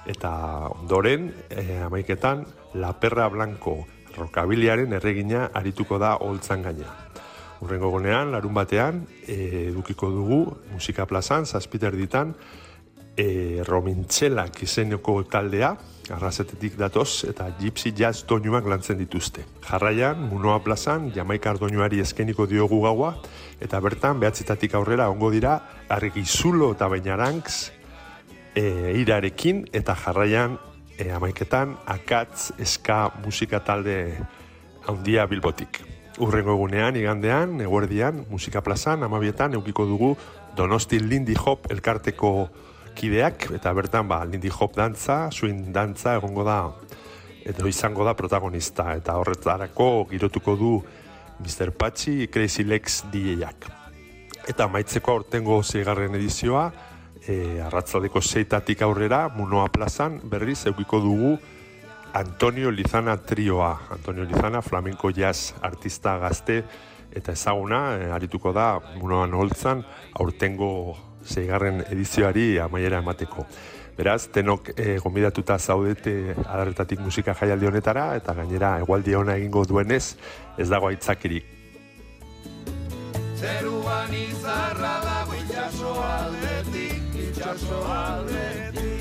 eta 0.06 0.30
ondoren, 0.72 1.34
eh, 1.50 1.82
amaiketan, 1.84 2.46
La 2.74 2.94
Perra 2.98 3.28
Blanco 3.28 3.84
rokabiliaren 4.18 4.92
erregina 4.98 5.48
arituko 5.54 5.98
da 5.98 6.16
holtzan 6.20 6.62
gaina. 6.66 6.94
Urrengo 7.64 7.90
gonean, 7.90 8.30
larun 8.30 8.54
batean, 8.54 9.02
edukiko 9.26 10.10
dugu 10.14 10.42
musika 10.72 11.06
plazan, 11.10 11.46
zazpiter 11.46 11.96
ditan, 11.98 12.34
e, 13.18 13.62
Romintxelak 13.66 14.62
izeneko 14.62 15.16
taldea, 15.30 15.72
arrazetetik 16.14 16.76
datoz, 16.78 17.24
eta 17.28 17.48
Gypsy 17.58 17.92
Jazz 17.98 18.22
doinuak 18.30 18.68
lantzen 18.70 18.98
dituzte. 19.00 19.44
Jarraian, 19.66 20.22
Munoa 20.30 20.60
plazan, 20.64 21.10
Jamaikar 21.14 21.58
doinuari 21.58 22.00
eskeniko 22.04 22.46
diogu 22.46 22.80
gaua, 22.86 23.16
eta 23.60 23.80
bertan, 23.82 24.22
behatzetatik 24.22 24.78
aurrera, 24.78 25.10
ongo 25.10 25.32
dira, 25.34 25.58
Arregi 25.88 26.24
Zulo 26.24 26.70
eta 26.76 26.88
Bainaranks, 26.88 27.58
e, 28.54 28.94
irarekin, 29.02 29.66
eta 29.72 29.98
jarraian, 29.98 30.58
e, 30.98 31.10
amaiketan, 31.14 31.76
akatz 31.86 32.50
eska 32.58 33.08
musika 33.24 33.60
talde 33.64 34.18
handia 34.88 35.26
bilbotik. 35.30 35.80
Urrengo 36.18 36.56
egunean, 36.56 36.96
igandean, 36.98 37.60
eguerdian, 37.62 38.24
musika 38.30 38.60
plazan, 38.66 39.04
amabietan, 39.06 39.54
eukiko 39.54 39.86
dugu 39.86 40.16
Donosti 40.58 40.98
Lindy 40.98 41.36
Hop 41.38 41.68
elkarteko 41.70 42.32
kideak, 42.98 43.52
eta 43.54 43.72
bertan, 43.76 44.08
ba, 44.10 44.24
Lindy 44.26 44.50
Hop 44.50 44.74
dantza, 44.74 45.28
swing 45.30 45.70
dantza 45.74 46.16
egongo 46.18 46.42
da, 46.46 46.58
edo 47.46 47.70
izango 47.70 48.04
da 48.04 48.16
protagonista, 48.18 48.90
eta 48.98 49.14
horretarako 49.20 50.08
girotuko 50.10 50.56
du 50.58 50.72
Mr. 51.38 51.70
Patchy 51.70 52.26
Crazy 52.26 52.66
Legs 52.66 53.04
DJ-ak. 53.12 53.70
Eta 54.50 54.66
maitzeko 54.66 55.14
aurtengo 55.14 55.62
zeigarren 55.62 56.18
edizioa, 56.18 56.72
e, 57.28 57.60
arratzaldeko 57.60 58.22
seitatik 58.24 58.82
aurrera, 58.82 59.28
Munoa 59.36 59.68
plazan, 59.68 60.18
berriz 60.24 60.64
eukiko 60.66 61.00
dugu 61.04 61.36
Antonio 62.14 62.70
Lizana 62.70 63.16
trioa. 63.16 63.78
Antonio 63.90 64.24
Lizana, 64.24 64.62
flamenco 64.62 65.10
jazz 65.10 65.54
artista 65.62 66.16
gazte, 66.18 66.64
eta 67.12 67.32
ezaguna, 67.32 67.82
e, 67.98 68.10
arituko 68.10 68.52
da, 68.52 68.78
Munoan 68.96 69.34
holtzan, 69.34 69.84
aurtengo 70.18 70.96
zeigarren 71.24 71.84
edizioari 71.90 72.56
amaiera 72.58 73.02
emateko. 73.04 73.46
Beraz, 73.98 74.28
tenok 74.32 74.70
e, 74.76 74.96
gombidatuta 75.02 75.58
zaudete 75.58 76.34
adarretatik 76.46 77.00
musika 77.02 77.34
jaialdi 77.34 77.66
honetara, 77.66 78.12
eta 78.16 78.34
gainera 78.34 78.76
egualdi 78.78 79.14
ona 79.18 79.36
egingo 79.36 79.64
duenez, 79.66 80.16
ez 80.56 80.68
dago 80.70 80.88
aitzakirik. 80.88 81.56
Zeruan 83.38 84.14
izarra 84.14 84.94
dago 85.04 85.34
itxaso 85.38 85.92
aldetik, 86.02 86.97
itxaso 87.38 87.78
aldetik. 87.86 88.97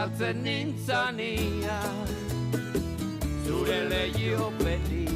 Pasatzen 0.00 0.42
nintzania 0.42 1.78
zure 3.44 3.80
lehiopetik 3.90 5.12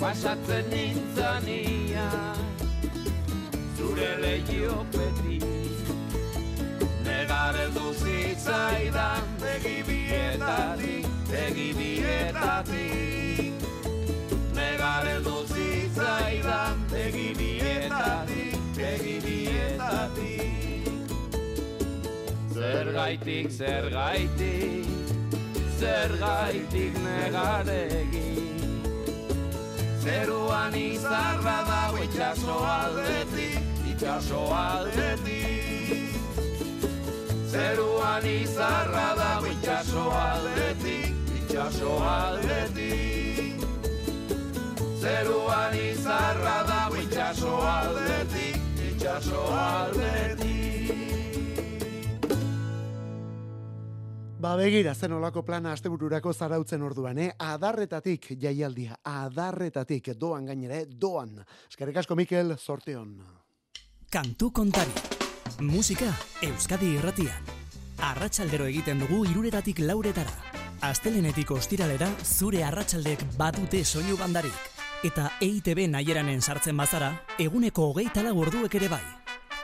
pasatzen 0.00 0.66
nintzania 0.74 2.08
zure 3.78 4.10
lehiopetik 4.24 5.46
negar 7.06 7.54
heldu 7.62 7.94
zitzaidan 8.02 9.32
begi 9.46 9.78
bietatik, 9.86 11.06
begi 11.30 11.70
bietatik 11.78 13.21
Zergaitik, 22.72 23.50
zergaitik, 23.50 24.86
zergaitik 25.78 26.94
negaregi 27.04 28.22
Zeruan 30.00 30.74
izarra 30.74 31.58
dago 31.68 31.98
itxaso 32.06 32.56
aldetik, 32.64 33.82
itxaso 33.90 34.40
aldetik. 34.56 36.16
Zeruan 37.52 38.24
izarra 38.30 39.08
dago 39.20 39.52
itxaso 39.52 40.06
aldetik, 40.22 41.12
itxaso 41.42 41.98
aldetik. 42.14 43.68
Zeruan 45.02 45.76
izarra 45.82 46.56
dago 46.72 46.96
itxaso 47.04 47.52
aldetik, 47.74 48.58
itxaso 48.88 49.44
aldetik 49.60 50.51
Ba 54.42 54.56
begira, 54.58 54.90
zen 54.98 55.12
olako 55.14 55.44
plana 55.46 55.70
astebururako 55.70 56.32
zarautzen 56.34 56.82
orduan, 56.82 57.18
eh? 57.22 57.28
Adarretatik 57.38 58.32
jaialdia, 58.42 58.96
adarretatik 59.06 60.08
doan 60.18 60.48
gainera, 60.50 60.80
eh? 60.80 60.86
doan. 60.88 61.36
Eskerrik 61.70 62.00
asko 62.00 62.16
Mikel, 62.18 62.56
sorteon. 62.58 63.12
Kantu 64.10 64.50
kontari. 64.50 64.90
Musika 65.62 66.08
Euskadi 66.42 66.88
irratian. 66.96 67.52
Arratsaldero 68.02 68.66
egiten 68.66 69.04
dugu 69.04 69.20
iruretatik 69.30 69.78
lauretara. 69.86 70.34
Astelenetik 70.90 71.52
ostiralera 71.54 72.08
zure 72.24 72.64
arratsaldek 72.66 73.22
badute 73.38 73.84
soinu 73.84 74.18
bandarik. 74.18 74.58
Eta 75.06 75.28
EITB 75.38 75.84
naieranen 75.92 76.42
sartzen 76.42 76.76
bazara, 76.82 77.12
eguneko 77.38 77.92
hogeita 77.92 78.26
lau 78.26 78.34
orduek 78.42 78.74
ere 78.80 78.90
bai. 78.90 79.04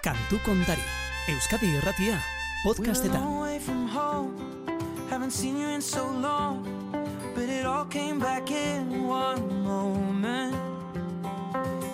Kantu 0.07 0.38
kontari. 0.47 0.87
Euskadi 1.35 1.75
irratia. 1.81 2.23
Podcastetan. 2.62 3.27
Haven't 5.18 5.33
seen 5.33 5.57
you 5.57 5.66
in 5.66 5.81
so 5.81 6.09
long, 6.09 6.62
but 7.35 7.48
it 7.48 7.66
all 7.66 7.85
came 7.85 8.20
back 8.20 8.52
in 8.52 9.09
one 9.09 9.64
moment. 9.64 10.54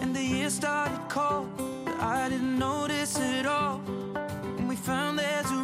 And 0.03 0.15
the 0.15 0.23
year 0.23 0.51
started 0.51 1.01
cold, 1.09 1.49
but 1.87 1.99
I 2.01 2.29
didn't 2.29 2.59
notice 2.59 3.19
it 3.19 3.47
all. 3.47 3.81
And 4.59 4.69
we 4.69 4.77
found 4.77 5.19
there's 5.19 5.51
a 5.51 5.64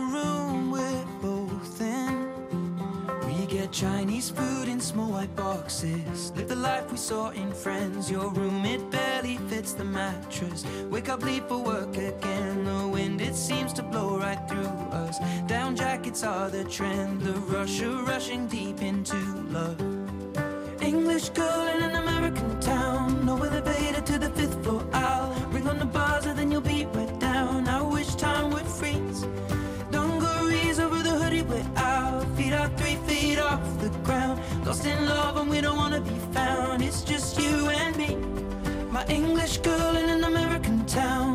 Chinese 3.72 4.30
food 4.30 4.68
in 4.68 4.80
small 4.80 5.12
white 5.12 5.34
boxes. 5.36 6.32
Live 6.34 6.48
the 6.48 6.56
life 6.56 6.90
we 6.90 6.96
saw 6.96 7.30
in 7.30 7.52
Friends. 7.52 8.10
Your 8.10 8.28
room, 8.30 8.64
it 8.64 8.90
barely 8.90 9.36
fits 9.48 9.74
the 9.74 9.84
mattress. 9.84 10.64
Wake 10.90 11.08
up, 11.08 11.22
leave 11.22 11.44
for 11.44 11.58
work 11.58 11.96
again. 11.96 12.64
The 12.64 12.88
wind, 12.88 13.20
it 13.20 13.36
seems 13.36 13.72
to 13.74 13.82
blow 13.82 14.18
right 14.18 14.40
through 14.48 14.66
us. 14.90 15.18
Down 15.46 15.76
jackets 15.76 16.24
are 16.24 16.50
the 16.50 16.64
trend. 16.64 17.22
The 17.22 17.32
rush 17.32 17.80
of 17.82 18.08
rushing 18.08 18.48
deep 18.48 18.82
into 18.82 19.16
love. 19.50 19.80
English 20.82 21.28
girl 21.30 21.68
in 21.68 21.82
an 21.82 21.94
American 21.94 22.60
town. 22.60 23.24
No 23.24 23.36
elevator 23.36 24.00
to 24.00 24.18
the 24.18 24.30
fifth 24.30 24.64
floor. 24.64 24.84
I'll 24.92 25.32
ring 25.50 25.68
on 25.68 25.78
the 25.78 25.84
buzzer, 25.86 26.34
then 26.34 26.50
you'll 26.50 26.60
be 26.60 26.86
right 26.86 27.19
Lost 34.70 34.86
in 34.86 35.04
love 35.04 35.36
and 35.36 35.50
we 35.50 35.60
don't 35.60 35.76
wanna 35.76 36.00
be 36.00 36.16
found. 36.32 36.80
It's 36.80 37.02
just 37.02 37.40
you 37.40 37.70
and 37.70 37.96
me. 37.96 38.14
My 38.92 39.04
English 39.06 39.58
girl 39.58 39.96
in 39.96 40.08
an 40.08 40.22
American 40.22 40.86
town. 40.86 41.34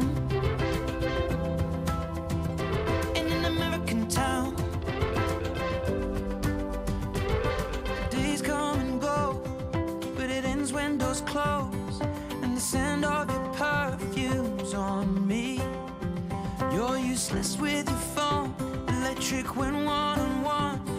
In 3.14 3.28
an 3.28 3.44
American 3.44 4.08
town. 4.08 4.56
Days 8.10 8.42
come 8.42 8.80
and 8.80 9.02
go, 9.02 9.42
but 10.16 10.30
it 10.30 10.46
ends 10.46 10.72
when 10.72 10.98
doors 10.98 11.20
close. 11.20 12.00
And 12.42 12.56
the 12.56 12.62
scent 12.62 13.04
of 13.04 13.30
your 13.30 13.48
perfume's 13.56 14.74
on 14.74 15.28
me. 15.28 15.60
You're 16.72 16.98
useless 16.98 17.58
with 17.58 17.90
your 17.90 18.06
phone, 18.16 18.56
electric 18.88 19.58
when 19.58 19.84
one 19.84 20.20
on 20.22 20.44
one. 20.44 20.95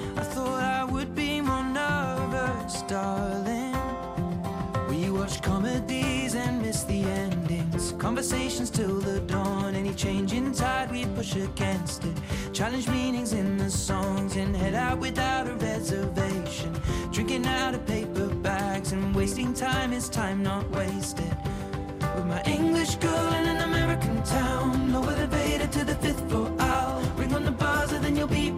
Watch 5.26 5.42
comedies 5.42 6.36
and 6.36 6.62
miss 6.62 6.84
the 6.84 7.02
endings. 7.02 7.92
Conversations 7.98 8.70
till 8.70 9.00
the 9.00 9.18
dawn. 9.20 9.74
Any 9.74 9.92
change 9.92 10.32
in 10.32 10.52
tide, 10.52 10.92
we 10.92 11.04
push 11.16 11.34
against 11.34 12.04
it. 12.04 12.16
Challenge 12.52 12.88
meanings 12.88 13.32
in 13.32 13.56
the 13.56 13.68
songs 13.68 14.36
and 14.36 14.54
head 14.54 14.74
out 14.74 14.98
without 14.98 15.48
a 15.48 15.54
reservation. 15.54 16.72
Drinking 17.10 17.44
out 17.46 17.74
of 17.74 17.84
paper 17.86 18.28
bags 18.28 18.92
and 18.92 19.14
wasting 19.16 19.52
time 19.52 19.92
is 19.92 20.08
time 20.08 20.44
not 20.44 20.70
wasted. 20.70 21.36
With 22.14 22.26
my 22.26 22.42
English 22.44 22.94
girl 22.96 23.32
in 23.34 23.48
an 23.48 23.62
American 23.68 24.22
town. 24.22 24.92
No 24.92 25.02
elevator 25.02 25.66
to 25.66 25.84
the 25.84 25.96
fifth 25.96 26.28
floor. 26.28 26.52
I'll 26.60 27.02
ring 27.16 27.34
on 27.34 27.44
the 27.44 27.50
buzzer, 27.50 27.98
then 27.98 28.14
you'll 28.14 28.28
be 28.28 28.50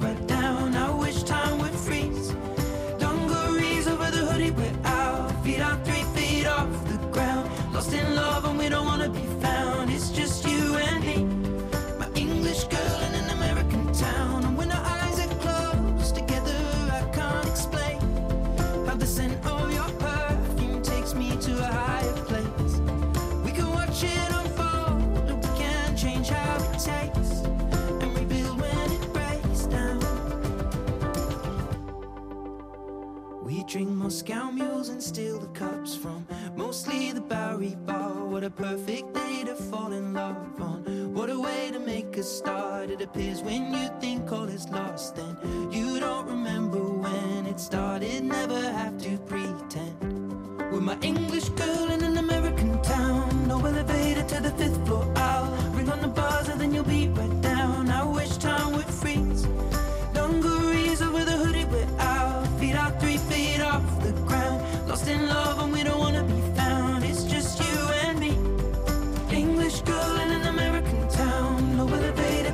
steal 35.09 35.39
the 35.39 35.47
cups 35.59 35.97
from 35.97 36.27
mostly 36.55 37.13
the 37.13 37.21
Bowery 37.21 37.75
Bar. 37.87 38.27
What 38.27 38.45
a 38.45 38.51
perfect 38.51 39.15
day 39.15 39.43
to 39.47 39.55
fall 39.55 39.91
in 39.93 40.13
love 40.13 40.37
on. 40.61 41.15
What 41.15 41.31
a 41.31 41.41
way 41.41 41.71
to 41.73 41.79
make 41.79 42.19
a 42.19 42.23
start. 42.23 42.91
It 42.91 43.01
appears 43.01 43.41
when 43.41 43.73
you 43.73 43.89
think 44.01 44.31
all 44.31 44.51
is 44.51 44.69
lost, 44.69 45.17
then 45.17 45.35
you 45.73 45.99
don't 45.99 46.27
remember 46.27 46.81
when 46.81 47.47
it 47.47 47.59
started. 47.59 48.23
Never 48.23 48.61
have 48.61 48.99
to 48.99 49.17
pretend. 49.31 49.99
With 50.73 50.83
my 50.83 50.99
English 51.01 51.49
girl 51.61 51.91
in 51.91 52.05
an 52.05 52.19
American 52.19 52.83
town. 52.83 53.49
No 53.49 53.57
elevator 53.65 54.25
to 54.25 54.43
the 54.43 54.51
fifth 54.61 54.87
floor. 54.87 55.11
I'll 55.17 55.51
ring 55.73 55.89
on 55.89 56.03
the 56.03 56.09
buzzer, 56.09 56.55
then 56.57 56.75
you'll 56.75 56.85
be 56.85 57.09
right 57.09 57.38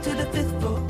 to 0.04 0.10
the 0.10 0.26
fifth 0.26 0.60
floor. 0.60 0.83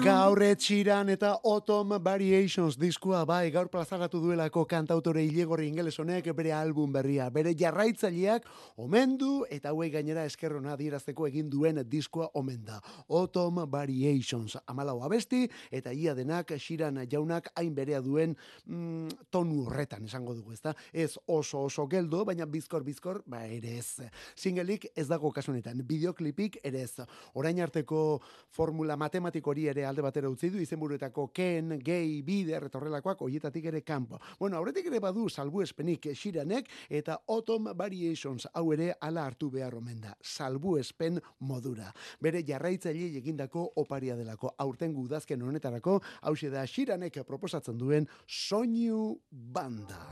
Gaur 0.00 0.40
etxiran 0.40 1.10
eta 1.12 1.34
Autumn 1.44 1.98
Variations 2.00 2.78
diskua 2.80 3.18
bai 3.28 3.50
gaur 3.52 3.68
plazaratu 3.68 4.16
duelako 4.22 4.62
kantautore 4.64 5.20
ilegorri 5.26 5.66
ingeles 5.68 5.98
honek 6.00 6.30
bere 6.38 6.54
album 6.56 6.88
berria. 6.94 7.26
Bere 7.28 7.52
jarraitzaileak 7.52 8.46
omendu 8.80 9.44
eta 9.52 9.74
hauei 9.74 9.90
gainera 9.92 10.24
eskerrona 10.24 10.72
adierazteko 10.72 11.26
egin 11.28 11.50
duen 11.52 11.82
diskoa 11.84 12.30
omen 12.40 12.62
da. 12.64 12.78
Autumn 13.10 13.66
Variations 13.68 14.56
amalau 14.64 15.02
abesti 15.04 15.42
eta 15.70 15.92
ia 15.92 16.14
denak 16.16 16.54
xiran 16.56 17.02
jaunak 17.04 17.52
hain 17.60 17.74
berea 17.76 18.00
duen 18.00 18.32
mm, 18.64 19.28
tonu 19.30 19.66
horretan 19.66 20.08
esango 20.08 20.32
dugu, 20.38 20.56
ezta? 20.56 20.72
Ez 20.94 21.18
oso 21.26 21.66
oso 21.66 21.86
geldo, 21.92 22.24
baina 22.24 22.46
bizkor 22.46 22.88
bizkor, 22.88 23.20
ba 23.26 23.42
ere 23.44 23.76
ez. 23.82 24.00
Singelik 24.34 24.88
ez 24.96 25.10
dago 25.12 25.28
kasu 25.28 25.52
honetan, 25.52 25.84
bideoklipik 25.84 26.56
ere 26.64 26.86
ez. 26.88 27.04
Orain 27.34 27.60
arteko 27.60 28.22
formula 28.48 28.96
matematiko 28.96 29.52
hori 29.52 29.68
ere 29.68 29.89
alde 29.90 30.04
batera 30.04 30.30
utzi 30.30 30.50
du 30.50 30.60
izenburuetako 30.62 31.28
ken, 31.34 31.76
gay, 31.84 32.20
bider 32.26 32.68
eta 32.68 32.78
horrelakoak 32.78 33.24
hoietatik 33.26 33.66
ere 33.72 33.82
kanpo. 33.86 34.20
Bueno, 34.38 34.58
aurretik 34.58 34.86
ere 34.90 35.00
badu 35.02 35.28
salbuespenik 35.28 36.10
xiranek 36.14 36.70
eta 36.88 37.20
Autumn 37.28 37.72
Variations 37.76 38.48
hau 38.54 38.70
ere 38.74 38.92
ala 39.00 39.26
hartu 39.26 39.50
behar 39.50 39.76
omen 39.78 40.00
da. 40.06 40.14
Salbuespen 40.22 41.20
modura. 41.40 41.90
Bere 42.20 42.44
jarraitzaile 42.46 43.10
egindako 43.20 43.66
oparia 43.82 44.16
delako. 44.16 44.54
Aurten 44.58 44.94
gudazken 44.94 45.42
honetarako 45.42 46.00
hause 46.22 46.50
da 46.50 46.66
xiranek 46.66 47.22
proposatzen 47.26 47.78
duen 47.78 48.08
soinu 48.26 49.16
banda 49.30 50.06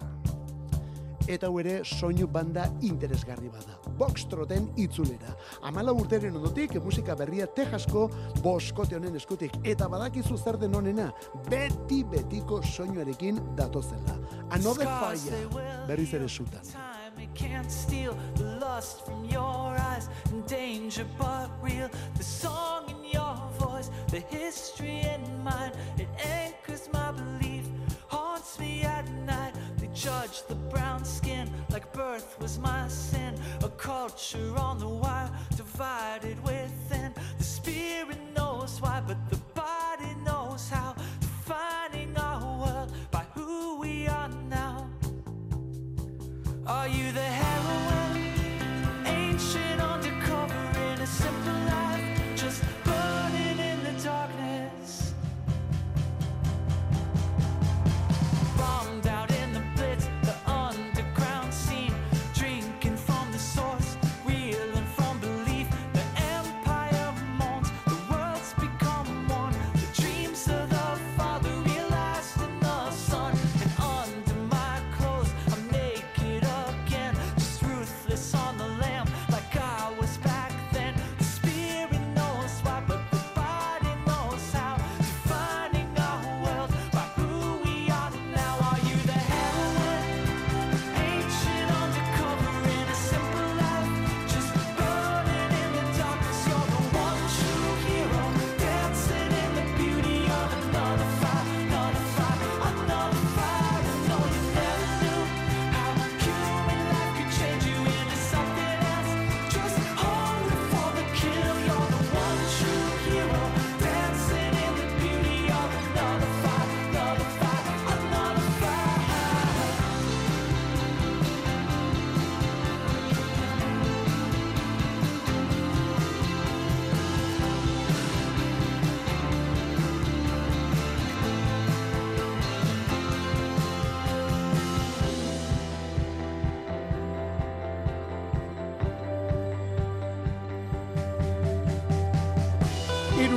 eta 1.29 1.47
hau 1.49 1.59
ere 1.61 1.79
soinu 1.85 2.27
banda 2.27 2.67
interesgarri 2.83 3.51
bada. 3.53 3.77
Boxtroten 3.99 4.71
itzulera. 4.81 5.35
Amala 5.69 5.93
urteren 5.93 6.37
ondotik 6.41 6.79
musika 6.85 7.17
berria 7.19 7.47
Texasko 7.47 8.09
boskote 8.43 8.97
honen 8.97 9.17
eskutik 9.21 9.59
eta 9.65 9.89
badakizu 9.89 10.39
zer 10.39 10.59
den 10.61 10.75
honena 10.75 11.11
beti 11.51 12.03
betiko 12.05 12.63
soinuarekin 12.63 13.43
datozela. 13.57 14.17
Another 14.51 14.87
fire 14.87 15.45
berriz 15.89 16.15
ere 16.15 16.29
sutan. 16.29 16.65
It 17.19 17.35
can't 17.35 17.71
steal 17.71 18.17
the 18.37 18.45
lust 18.61 19.05
from 19.05 19.25
your 19.25 19.77
eyes 19.91 20.09
and 20.31 20.47
danger 20.47 21.05
but 21.19 21.51
real. 21.61 21.91
The 22.17 22.23
song 22.23 22.89
in 22.89 23.11
your 23.13 23.35
voice, 23.59 23.91
the 24.09 24.21
history 24.21 25.01
in 25.01 25.43
mine, 25.43 25.73
it 25.99 26.09
anchors 26.25 26.89
my 26.93 27.11
belief, 27.11 27.67
haunts 28.07 28.59
me 28.61 28.83
at 28.83 29.11
night. 29.27 29.58
Judge 29.99 30.47
the 30.47 30.55
brown 30.55 31.05
skin 31.05 31.51
like 31.73 31.93
birth 31.93 32.37
was 32.41 32.57
my 32.61 32.87
sin. 32.87 33.35
A 33.65 33.69
culture 33.69 34.55
on 34.57 34.79
the 34.79 34.87
wire, 34.87 35.29
divided 35.57 36.41
within. 36.45 37.13
The 37.37 37.43
spirit 37.43 38.19
knows 38.37 38.81
why, 38.81 39.03
but 39.05 39.17
the 39.29 39.39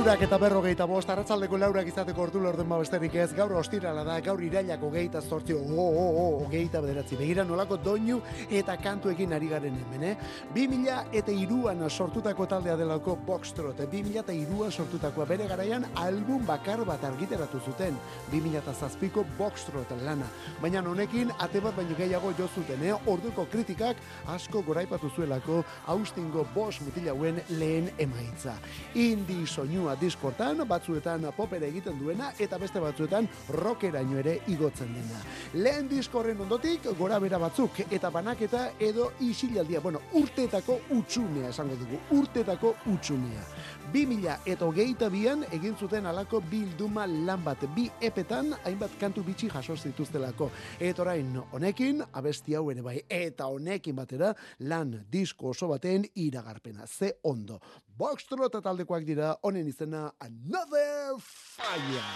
Irurak 0.02 0.22
eta 0.26 0.34
berrogeita 0.34 0.86
bost, 0.90 1.10
arratzaldeko 1.12 1.58
laurak 1.62 1.86
izateko 1.86 2.24
ordu 2.24 2.40
lorden 2.42 2.66
besterik 2.66 3.14
ez, 3.22 3.28
gaur 3.38 3.52
ostirala 3.54 4.02
da, 4.02 4.16
gaur 4.18 4.40
irailako 4.42 4.88
geita 4.90 5.20
zortzi, 5.22 5.54
o, 5.54 5.60
o, 5.62 5.84
o, 5.84 6.24
o, 6.42 6.48
geita 6.50 6.80
bederatzi, 6.82 7.14
begira 7.14 7.44
nolako 7.46 7.76
doinu 7.78 8.16
eta 8.50 8.74
kantuekin 8.82 9.32
ari 9.32 9.46
garen 9.46 9.76
hemen, 9.78 10.02
eh? 10.02 10.16
2000 10.56 11.14
eta 11.20 11.30
iruan 11.30 11.88
sortutako 11.88 12.46
taldea 12.50 12.74
delako 12.80 13.14
Boxtrot, 13.28 13.78
2000 13.92 14.18
eta 14.24 14.34
iruan 14.34 14.72
sortutakoa 14.72 15.24
bere 15.24 15.46
garaian 15.46 15.86
album 15.94 16.42
bakar 16.50 16.82
bat 16.84 17.04
argiteratu 17.04 17.60
zuten, 17.60 17.94
2000 18.32 18.58
eta 18.58 18.74
zazpiko 18.74 19.24
Boxtrot 19.38 19.94
lana, 20.02 20.26
baina 20.60 20.82
honekin 20.82 21.30
ate 21.38 21.62
bat 21.62 21.78
baino 21.78 21.94
gehiago 21.94 22.34
jo 22.34 22.50
zuten, 22.56 22.82
eh? 22.82 22.98
Orduko 23.06 23.46
kritikak 23.54 24.02
asko 24.26 24.66
goraipatu 24.66 25.14
zuelako 25.14 25.62
Austingo 25.86 26.44
bos 26.56 26.80
mutilauen 26.80 27.38
lehen 27.50 27.94
emaitza. 28.02 28.58
Indi 28.98 29.46
soinua 29.46 29.91
diskortan, 30.00 30.62
batzuetan 30.68 31.28
popera 31.36 31.66
egiten 31.66 31.98
duena, 31.98 32.32
eta 32.38 32.58
beste 32.58 32.80
batzuetan 32.80 33.28
rockeraino 33.58 34.18
ere 34.18 34.38
igotzen 34.52 34.92
dena. 34.94 35.22
Lehen 35.54 35.88
diskorren 35.90 36.40
ondotik, 36.40 36.88
gora 36.98 37.18
bera 37.22 37.38
batzuk, 37.38 37.82
eta 37.90 38.10
banaketa 38.10 38.70
edo 38.80 39.12
isilaldia, 39.20 39.80
bueno, 39.80 40.00
urteetako 40.18 40.78
utxunea 40.98 41.50
esango 41.50 41.76
dugu, 41.80 42.00
urteetako 42.18 42.74
utxunea. 42.94 43.44
2000 43.92 44.48
eta 44.48 44.64
hogeita 44.64 45.10
bian 45.12 45.42
egin 45.52 45.74
zuten 45.76 46.06
alako 46.08 46.40
bilduma 46.50 47.04
lan 47.06 47.42
bat, 47.44 47.66
bi 47.76 47.88
epetan 48.00 48.54
hainbat 48.64 48.94
kantu 49.00 49.24
bitxi 49.26 49.50
jaso 49.52 49.76
zituztelako. 49.76 50.48
Eta 50.80 51.02
orain 51.04 51.36
honekin, 51.52 52.00
abesti 52.12 52.56
hau 52.56 52.70
ere 52.72 52.82
bai, 52.82 52.98
eta 53.08 53.50
honekin 53.52 53.96
batera 53.96 54.32
lan 54.60 54.94
disko 55.12 55.50
oso 55.52 55.68
baten 55.68 56.06
iragarpena. 56.14 56.86
Ze 56.86 57.12
ondo. 57.22 57.60
Boxtrot 57.98 58.56
taldekoak 58.64 59.04
dira 59.04 59.36
honen 59.42 59.68
izena 59.68 60.10
Another 60.20 61.20
Fire. 61.20 62.08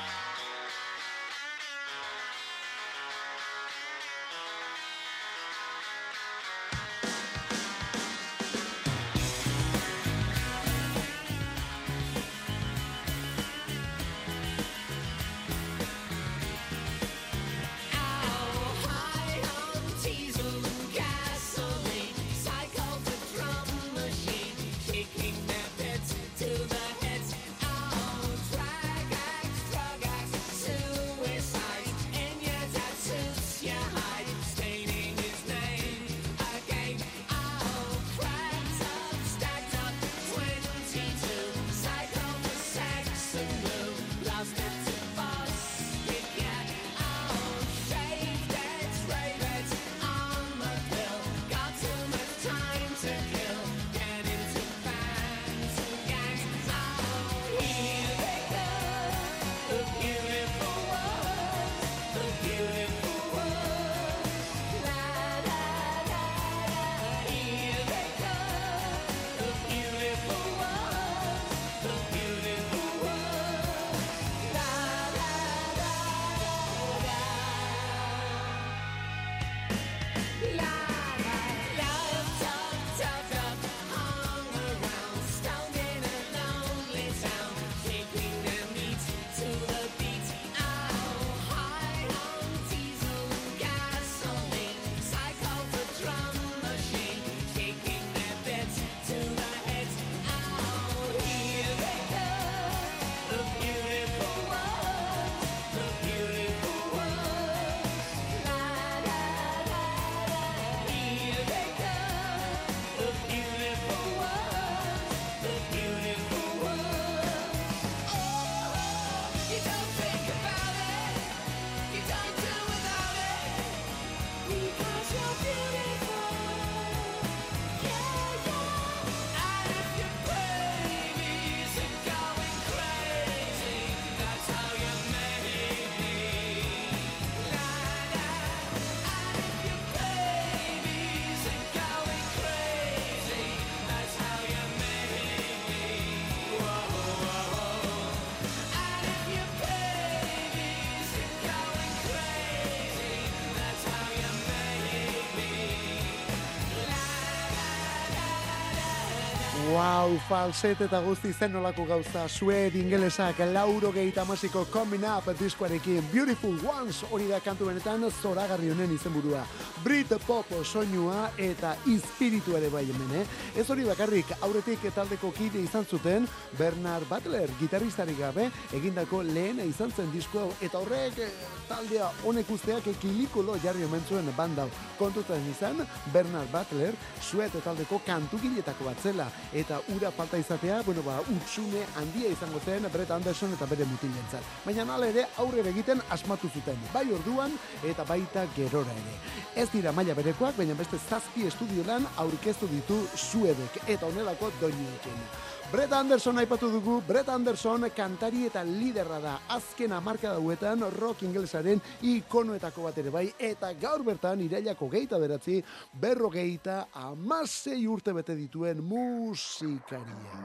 Wow, 160.07 160.19
falset 160.29 160.79
eta 160.85 161.01
guzti 161.03 161.33
zen 161.35 161.51
nolako 161.57 161.83
gauza, 161.89 162.29
sued 162.31 162.77
ingelesak, 162.79 163.41
lauro 163.51 163.89
gehieta 163.91 164.23
masiko 164.25 164.63
coming 164.71 165.03
up 165.03 165.27
diskoarekin, 165.41 166.05
beautiful 166.13 166.55
ones, 166.63 167.01
hori 167.11 167.27
da 167.27 167.41
kantu 167.43 167.67
benetan, 167.67 168.05
zoragarri 168.23 168.71
honen 168.71 168.93
izenburua. 168.95 169.43
Brit 169.83 170.13
pop 170.27 170.47
soinua 170.63 171.33
eta 171.37 171.75
espiritu 171.91 172.55
ere 172.55 172.71
bai 172.71 172.85
hemen, 172.87 173.17
eh? 173.19 173.25
Ez 173.59 173.67
hori 173.69 173.83
bakarrik, 173.89 174.31
aurretik 174.47 174.87
taldeko 174.95 175.33
kide 175.35 175.59
izan 175.59 175.85
zuten, 175.85 176.29
Bernard 176.57 177.09
Butler, 177.11 177.51
gitarristari 177.59 178.15
gabe, 178.15 178.47
egindako 178.79 179.25
lehena 179.27 179.67
izan 179.67 179.91
zen 179.91 180.13
disko 180.15 180.45
hau, 180.45 180.53
eta 180.63 180.79
horrek 180.79 181.19
eh, 181.19 181.33
taldea 181.69 182.09
honek 182.25 182.51
usteak 182.51 182.87
ekilikulo 182.93 183.57
jarri 183.63 183.85
omen 183.85 184.03
zuen 184.09 184.29
bandau. 184.37 184.69
Kontutan 184.99 185.43
izan, 185.51 185.83
Bernard 186.13 186.51
Butler, 186.53 186.95
suet 187.21 187.53
taldeko 187.65 188.01
kantugiletako 188.07 188.89
bat 188.89 189.03
zela, 189.03 189.27
eta 189.53 189.81
ura 189.95 190.11
falta 190.11 190.39
izatea, 190.41 190.83
bueno, 190.87 191.03
ba, 191.07 191.19
utxune 191.35 191.85
handia 191.97 192.31
izango 192.33 192.61
zen 192.65 192.89
Brett 192.93 193.11
Anderson 193.11 193.53
eta 193.57 193.67
bere 193.67 193.85
mutilentzat. 193.85 194.45
Baina 194.65 194.85
nala 194.85 195.11
ere 195.13 195.27
aurrera 195.43 195.73
egiten 195.75 196.03
asmatu 196.11 196.51
zuten, 196.53 196.79
bai 196.95 197.07
orduan 197.13 197.59
eta 197.85 198.05
baita 198.05 198.47
gerora 198.57 198.95
ere. 199.03 199.19
Ez 199.63 199.69
dira 199.73 199.93
maila 199.93 200.15
berekoak, 200.15 200.57
baina 200.57 200.75
beste 200.79 201.01
zazpi 201.11 201.47
estudio 201.47 201.85
lan 201.87 202.07
aurkeztu 202.17 202.71
ditu 202.73 203.03
suedek 203.17 203.83
eta 203.87 204.07
honelako 204.07 204.53
doinuekin. 204.61 205.21
Brett 205.67 205.93
Anderson 205.93 206.39
aipatu 206.39 206.69
dugu, 206.71 207.01
Brett 207.03 207.29
Anderson 207.29 207.89
kantari 207.91 208.45
eta 208.47 208.61
liderra 208.63 209.19
da. 209.19 209.33
Azken 209.51 209.91
amarka 209.97 210.31
dauetan 210.37 210.85
rock 210.95 211.25
ingelesaren 211.27 211.81
ikonoetako 212.07 212.85
bat 212.87 213.01
ere 213.03 213.11
bai, 213.11 213.25
eta 213.35 213.73
gaur 213.81 214.05
bertan 214.07 214.45
irailako 214.45 214.87
geita 214.93 215.19
beratzi, 215.19 215.59
berro 216.01 216.31
geita 216.31 216.85
amasei 216.95 217.81
urte 217.91 218.15
bete 218.15 218.37
dituen 218.39 218.79
musikaria. 218.79 220.39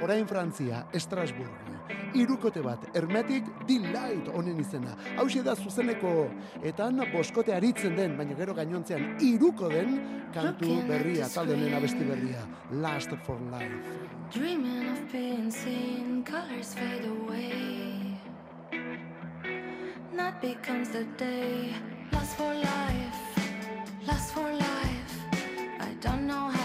Orain 0.00 0.26
Frantzia, 0.30 0.86
Estrasburg. 0.94 1.66
Irukote 2.14 2.62
bat, 2.62 2.86
Hermetic 2.94 3.46
Delight 3.66 4.30
honen 4.34 4.58
izena. 4.62 4.94
Hau 5.18 5.26
da 5.44 5.56
zuzeneko, 5.56 6.30
etan 6.62 7.02
boskote 7.12 7.54
aritzen 7.54 7.96
den, 7.96 8.16
baina 8.18 8.34
gero 8.38 8.54
gainontzean 8.54 9.18
iruko 9.20 9.68
den 9.68 9.98
kantu 10.34 10.80
berria, 10.88 11.28
talde 11.28 11.54
honen 11.54 11.74
abesti 11.74 12.04
berria. 12.04 12.46
Last 12.70 13.10
for 13.26 13.38
Life. 13.50 14.19
Dreaming 14.32 14.86
of 14.90 15.10
being 15.10 15.50
seen, 15.50 16.22
colors 16.22 16.72
fade 16.74 17.04
away. 17.04 18.16
Night 20.12 20.40
becomes 20.40 20.90
the 20.90 21.02
day, 21.18 21.74
lost 22.12 22.36
for 22.36 22.54
life, 22.54 23.20
lost 24.06 24.32
for 24.32 24.48
life. 24.52 25.14
I 25.80 25.92
don't 26.00 26.28
know 26.28 26.48
how 26.48 26.59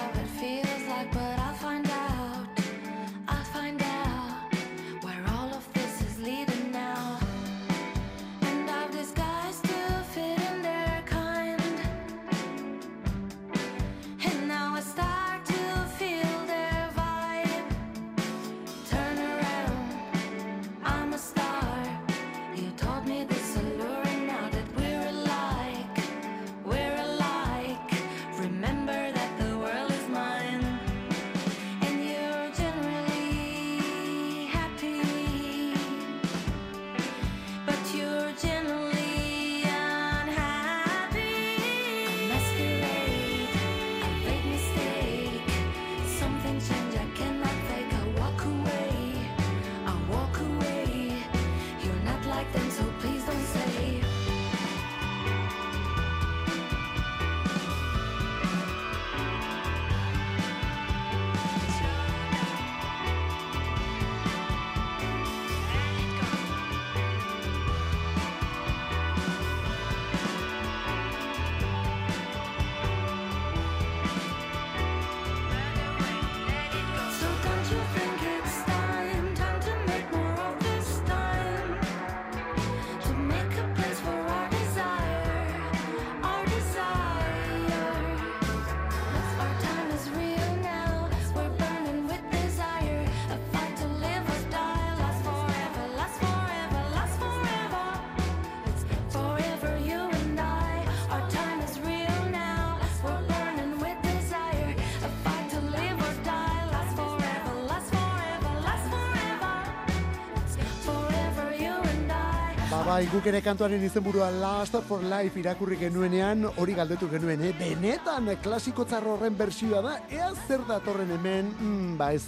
bai, 112.85 113.07
guk 113.09 113.25
ere 113.25 113.39
kantuaren 113.41 113.81
izenburua 113.81 114.27
Last 114.29 114.75
for 114.85 115.01
Life 115.09 115.39
irakurri 115.41 115.77
genuenean, 115.79 116.45
hori 116.61 116.75
galdetu 116.77 117.07
genuen, 117.09 117.41
eh? 117.41 117.53
benetan 117.57 118.29
klasiko 118.43 118.85
horren 118.85 119.35
bersioa 119.35 119.81
da, 119.81 119.93
ea 120.09 120.31
zer 120.47 120.61
datorren 120.67 121.09
hemen, 121.09 121.49
mm, 121.59 121.97
ba 121.97 122.11
ez, 122.13 122.23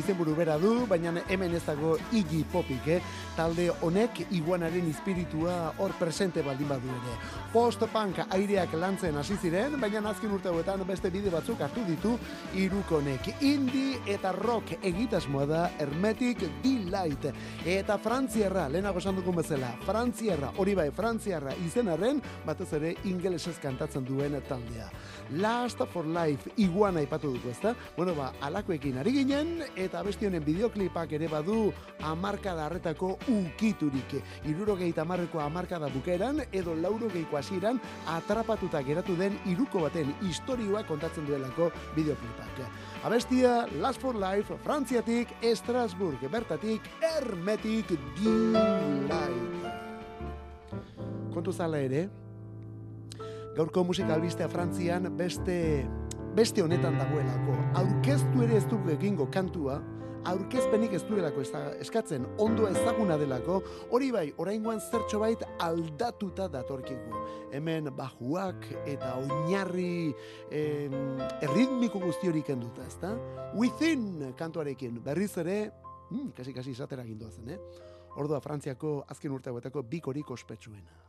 izenburu 0.00 0.34
bera 0.34 0.56
du, 0.58 0.86
baina 0.86 1.12
hemen 1.28 1.54
ez 1.54 1.62
dago 1.66 1.98
Iggy 2.10 2.44
Popik, 2.50 2.88
eh? 2.88 3.02
Talde 3.38 3.68
honek 3.86 4.24
iguanaren 4.34 4.88
espiritua 4.90 5.72
hor 5.78 5.92
presente 6.00 6.42
baldin 6.42 6.68
badu 6.72 6.90
ere. 6.90 7.14
Post-punk 7.52 8.24
aireak 8.34 8.74
lantzen 8.74 9.16
hasi 9.16 9.36
ziren, 9.38 9.76
baina 9.80 10.02
azken 10.10 10.32
urte 10.34 10.50
hauetan 10.50 10.82
beste 10.88 11.10
bide 11.14 11.30
batzuk 11.30 11.62
hartu 11.62 11.84
ditu 11.86 12.16
irukonek. 12.58 13.30
Indie 13.46 14.00
eta 14.10 14.32
rock 14.34 14.74
egitasmoa 14.82 15.46
da 15.46 15.62
Hermetic 15.78 16.42
Delight. 16.64 17.28
Eta 17.66 17.98
frantziarra, 18.02 18.66
lehenago 18.72 18.98
esan 18.98 19.20
dugun 19.20 19.38
bezala, 19.38 19.70
frantziarra, 19.86 20.50
hori 20.58 20.74
bai, 20.78 20.88
frantziarra 20.94 21.54
izenarren, 21.64 22.22
batez 22.46 22.72
ere 22.80 22.94
ingelesez 23.06 23.56
kantatzen 23.62 24.06
duen 24.08 24.34
taldea. 24.48 24.90
Last 25.38 25.84
for 25.92 26.06
Life 26.08 26.50
iguana 26.56 27.00
aipatu 27.04 27.32
dugu, 27.36 27.52
ezta? 27.52 27.74
Bueno, 27.96 28.14
ba, 28.18 28.32
alakoekin 28.42 28.98
ari 28.98 29.12
ginen, 29.20 29.62
eta 29.76 30.02
besti 30.02 30.26
honen 30.26 30.44
bideoklipak 30.44 31.12
ere 31.18 31.28
badu 31.30 31.68
amarkada 32.02 32.66
harretako 32.66 33.14
ukiturik. 33.28 34.16
Irurogeita 34.48 35.02
amarreko 35.02 35.40
amarkada 35.40 35.88
bukeran, 35.92 36.42
edo 36.52 36.74
laurogeiko 36.74 37.38
hasieran 37.38 37.80
atrapatuta 38.08 38.82
geratu 38.82 39.16
den 39.16 39.38
iruko 39.46 39.84
baten 39.86 40.14
historioa 40.22 40.84
kontatzen 40.88 41.26
duelako 41.28 41.70
bideoklipak. 41.96 42.62
Abestia 43.04 43.66
Last 43.80 44.00
for 44.00 44.16
Life, 44.16 44.56
Frantziatik, 44.64 45.28
Estrasburg, 45.42 46.24
bertatik, 46.30 46.82
Hermetic 47.00 47.94
Delight. 48.18 49.68
Kontu 51.34 51.52
zala 51.52 51.78
ere, 51.84 52.08
gaurko 53.54 53.84
musika 53.84 54.16
albistea 54.16 54.48
Frantzian 54.50 55.06
beste 55.16 55.58
beste 56.38 56.62
honetan 56.62 56.98
dagoelako. 56.98 57.54
Aurkeztu 57.80 58.42
ere 58.44 58.58
ez 58.60 58.66
dugu 58.70 58.92
egingo 58.94 59.26
kantua, 59.34 59.80
aurkezpenik 60.26 60.92
ez 60.96 61.02
duelako 61.06 61.42
eskatzen 61.80 62.26
ondo 62.42 62.68
ezaguna 62.68 63.16
delako, 63.20 63.60
hori 63.90 64.10
bai, 64.14 64.26
oraingoan 64.42 64.80
zertxo 64.80 65.20
bait 65.22 65.42
aldatuta 65.64 66.48
datorkigu. 66.52 67.24
Hemen 67.52 67.90
bajuak 67.96 68.66
eta 68.86 69.14
oinarri 69.22 70.14
em, 70.50 70.96
erritmiko 71.42 72.02
guzti 72.02 72.30
hori 72.30 72.42
kenduta, 72.46 72.86
ezta? 72.86 73.14
Within 73.54 74.32
kantuarekin, 74.38 75.02
berriz 75.04 75.34
ere, 75.38 75.60
hmm, 76.10 76.32
kasi 76.36 76.54
kasi 76.56 76.74
izatera 76.76 77.06
gindoazen, 77.06 77.54
eh? 77.54 77.60
Ordua 78.18 78.40
Frantziako 78.42 79.04
azken 79.08 79.34
urte 79.34 79.52
hauetako 79.52 79.84
bikorik 79.86 80.30
ospetsuena. 80.34 81.07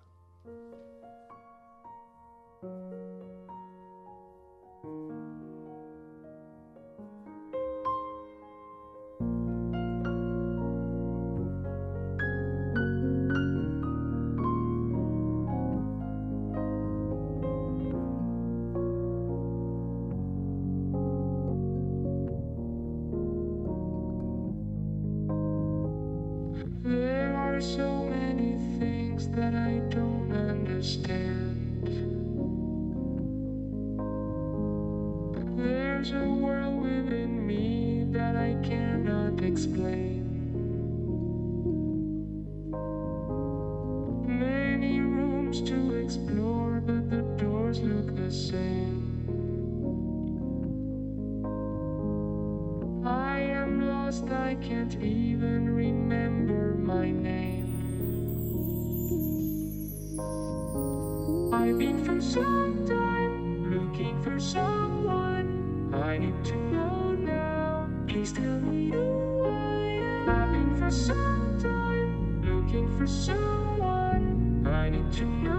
Someone. 73.09 74.63
I 74.67 74.89
need 74.89 75.11
to 75.13 75.25
know 75.25 75.58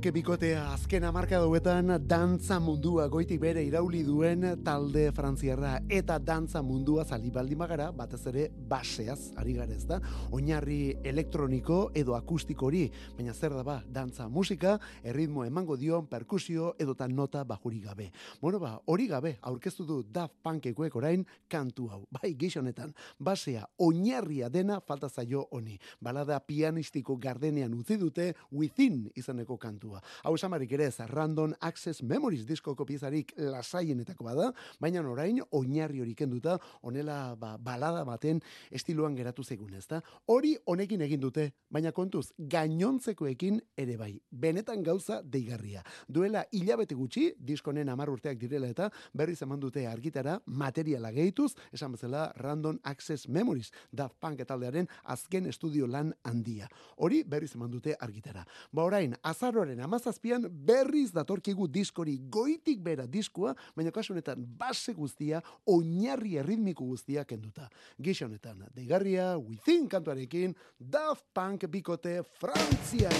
Daft 0.00 0.14
Punk 0.14 0.14
bikotea 0.16 0.60
azken 0.72 1.04
amarka 1.04 1.36
dauetan 1.36 1.90
dantza 2.08 2.56
mundua 2.58 3.04
goitik 3.12 3.40
bere 3.42 3.60
irauli 3.66 3.98
duen 4.00 4.46
talde 4.64 5.10
frantziarra 5.12 5.74
eta 5.92 6.14
dantza 6.18 6.62
mundua 6.64 7.04
zalibaldi 7.04 7.54
magara, 7.54 7.90
batez 7.92 8.22
ere 8.30 8.46
baseaz 8.70 9.34
ari 9.36 9.52
gara 9.58 9.74
ez 9.76 9.84
da, 9.84 9.98
oinarri 10.32 10.94
elektroniko 11.04 11.90
edo 11.92 12.14
akustiko 12.16 12.70
hori, 12.70 12.86
baina 13.18 13.34
zer 13.34 13.52
da 13.52 13.62
ba, 13.62 13.74
dantza 13.84 14.28
musika, 14.28 14.78
erritmo 15.04 15.44
emango 15.44 15.76
dion, 15.76 16.06
perkusio 16.08 16.72
edota 16.78 17.06
nota 17.08 17.44
bajuri 17.44 17.82
gabe. 17.84 18.08
Bueno 18.40 18.58
ba, 18.58 18.78
hori 18.86 19.06
gabe, 19.06 19.34
aurkeztu 19.42 19.84
du 19.84 20.00
Daft 20.02 20.40
Punkekuek 20.42 20.96
orain 20.96 21.26
kantu 21.46 21.90
hau, 21.90 22.06
bai 22.08 22.32
gixonetan, 22.40 22.94
basea 23.18 23.66
oinarria 23.76 24.48
dena 24.48 24.80
falta 24.80 25.12
zaio 25.12 25.44
honi. 25.50 25.76
Balada 26.00 26.40
pianistiko 26.40 27.18
gardenean 27.20 27.76
utzi 27.76 28.00
dute 28.00 28.32
Within 28.50 29.10
izeneko 29.14 29.60
kantua. 29.90 30.02
Hau 30.24 30.34
esamarik 30.34 30.72
ere 30.72 30.86
ez, 30.86 30.98
Random 31.10 31.54
Access 31.60 32.02
Memories 32.02 32.46
diskoko 32.46 32.84
piezarik 32.86 33.32
lasaienetako 33.36 34.24
bada, 34.24 34.52
baina 34.80 35.00
orain 35.00 35.40
oinarri 35.50 36.00
hori 36.00 36.14
kenduta, 36.14 36.58
honela 36.82 37.34
ba, 37.36 37.56
balada 37.58 38.04
baten 38.04 38.40
estiloan 38.70 39.16
geratu 39.16 39.42
zegun 39.42 39.74
ezta. 39.74 40.00
Hori 40.26 40.56
honekin 40.66 41.00
egin 41.02 41.20
dute, 41.20 41.52
baina 41.70 41.92
kontuz, 41.92 42.30
gainontzekoekin 42.38 43.60
ere 43.76 43.96
bai. 43.96 44.20
Benetan 44.30 44.82
gauza 44.82 45.20
deigarria. 45.22 45.82
Duela 46.08 46.44
hilabete 46.52 46.94
gutxi, 46.94 47.34
diskonen 47.38 47.88
amar 47.88 48.10
urteak 48.10 48.38
direla 48.38 48.68
eta 48.68 48.90
berriz 49.14 49.40
eman 49.42 49.60
dute 49.60 49.86
argitara 49.86 50.40
materiala 50.46 51.10
gehituz, 51.12 51.54
esan 51.72 51.92
bezala 51.92 52.30
Random 52.36 52.78
Access 52.84 53.28
Memories, 53.28 53.72
Daft 53.92 54.18
Punk 54.20 54.40
taldearen 54.46 54.88
azken 55.04 55.46
estudio 55.46 55.86
lan 55.86 56.14
handia. 56.24 56.68
Hori 56.96 57.22
berriz 57.24 57.54
eman 57.54 57.70
dute 57.70 57.96
argitara. 58.00 58.44
Ba 58.72 58.84
orain, 58.86 59.14
azaroaren 59.22 59.79
amazazpian 59.84 60.46
berriz 60.50 61.10
datorkigu 61.14 61.68
diskori 61.68 62.18
goitik 62.30 62.80
bera 62.82 63.06
diskoa, 63.06 63.54
baina 63.76 63.92
kasu 63.94 64.14
honetan 64.14 64.44
base 64.58 64.94
guztia, 64.94 65.42
oinarri 65.66 66.36
erritmiko 66.40 66.84
guztia 66.84 67.24
kenduta. 67.24 67.68
Gixo 68.02 68.26
honetan, 68.26 68.66
deigarria, 68.74 69.36
within 69.38 69.88
kantuarekin, 69.88 70.54
Daft 70.78 71.26
Punk 71.34 71.66
bikote 71.70 72.22
Frantzia. 72.40 73.10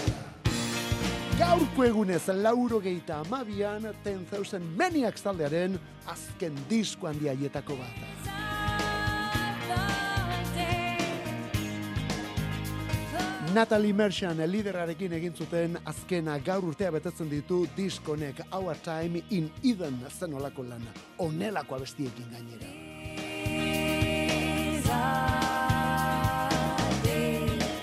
Gaurko 1.40 1.86
egunez 1.86 2.26
lauro 2.36 2.80
geita 2.84 3.22
amabian, 3.24 3.88
10,000 4.04 4.76
Maniacs 4.76 5.24
taldearen 5.24 5.78
azken 6.12 6.58
disko 6.68 7.08
handia 7.08 7.34
bat. 7.40 8.29
Natalie 13.54 13.92
Merchant 13.92 14.38
liderarekin 14.46 15.12
egin 15.16 15.32
zuten 15.34 15.74
azkena 15.90 16.36
gaur 16.46 16.68
urtea 16.68 16.92
betetzen 16.94 17.26
ditu 17.30 17.64
diskonek 17.76 18.44
Our 18.54 18.78
Time 18.84 19.24
in 19.30 19.50
Eden 19.66 19.98
zenolako 20.10 20.62
lana. 20.68 20.94
Onelako 21.18 21.74
abestiekin 21.74 22.30
gainera 22.30 22.70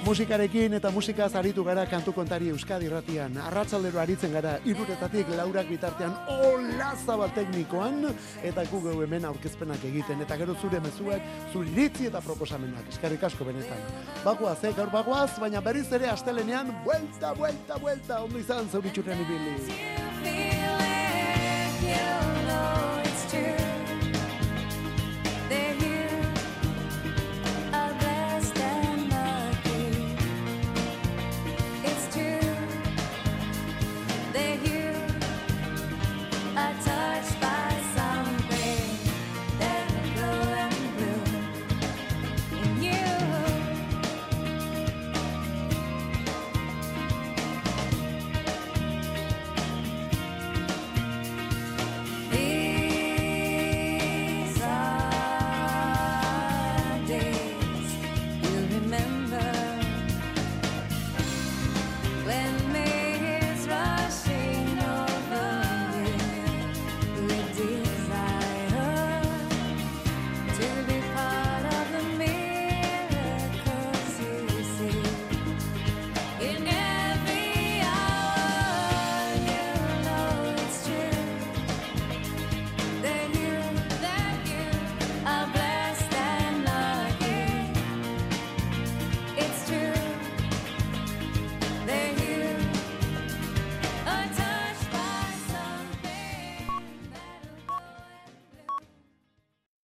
musikarekin 0.08 0.72
eta 0.78 0.88
musika 0.91 1.28
zaritu 1.28 1.64
gara 1.68 1.84
kantu 1.86 2.14
kontari 2.16 2.47
Euskadi 2.53 2.86
irratian. 2.88 3.36
Arratsaldero 3.43 3.99
aritzen 3.99 4.32
gara 4.32 4.53
iruretatik 4.64 5.28
laurak 5.36 5.68
bitartean 5.68 6.14
olaza 6.32 7.18
bat 7.20 7.36
teknikoan 7.36 8.08
eta 8.49 8.64
gu 8.72 8.80
gehu 8.86 9.03
hemen 9.03 9.28
aurkezpenak 9.28 9.84
egiten 9.89 10.24
eta 10.24 10.38
gero 10.39 10.55
zure 10.62 10.80
mezuak, 10.80 11.22
zure 11.51 11.68
zuritzi 11.68 12.08
eta 12.08 12.22
proposamenak. 12.24 12.88
Eskarrik 12.95 13.28
asko 13.28 13.43
benetan. 13.49 13.84
Bagoaz, 14.24 14.64
eh, 14.64 14.74
gaur 14.80 14.91
bagoaz, 14.95 15.39
baina 15.43 15.62
berriz 15.62 15.91
ere 15.91 16.08
astelenean 16.10 16.72
vuelta, 16.86 17.34
vuelta, 17.34 17.78
vuelta 17.78 18.24
ondo 18.24 18.39
izan 18.39 18.70
zauritxurren 18.72 19.20
ibili. 19.28 19.53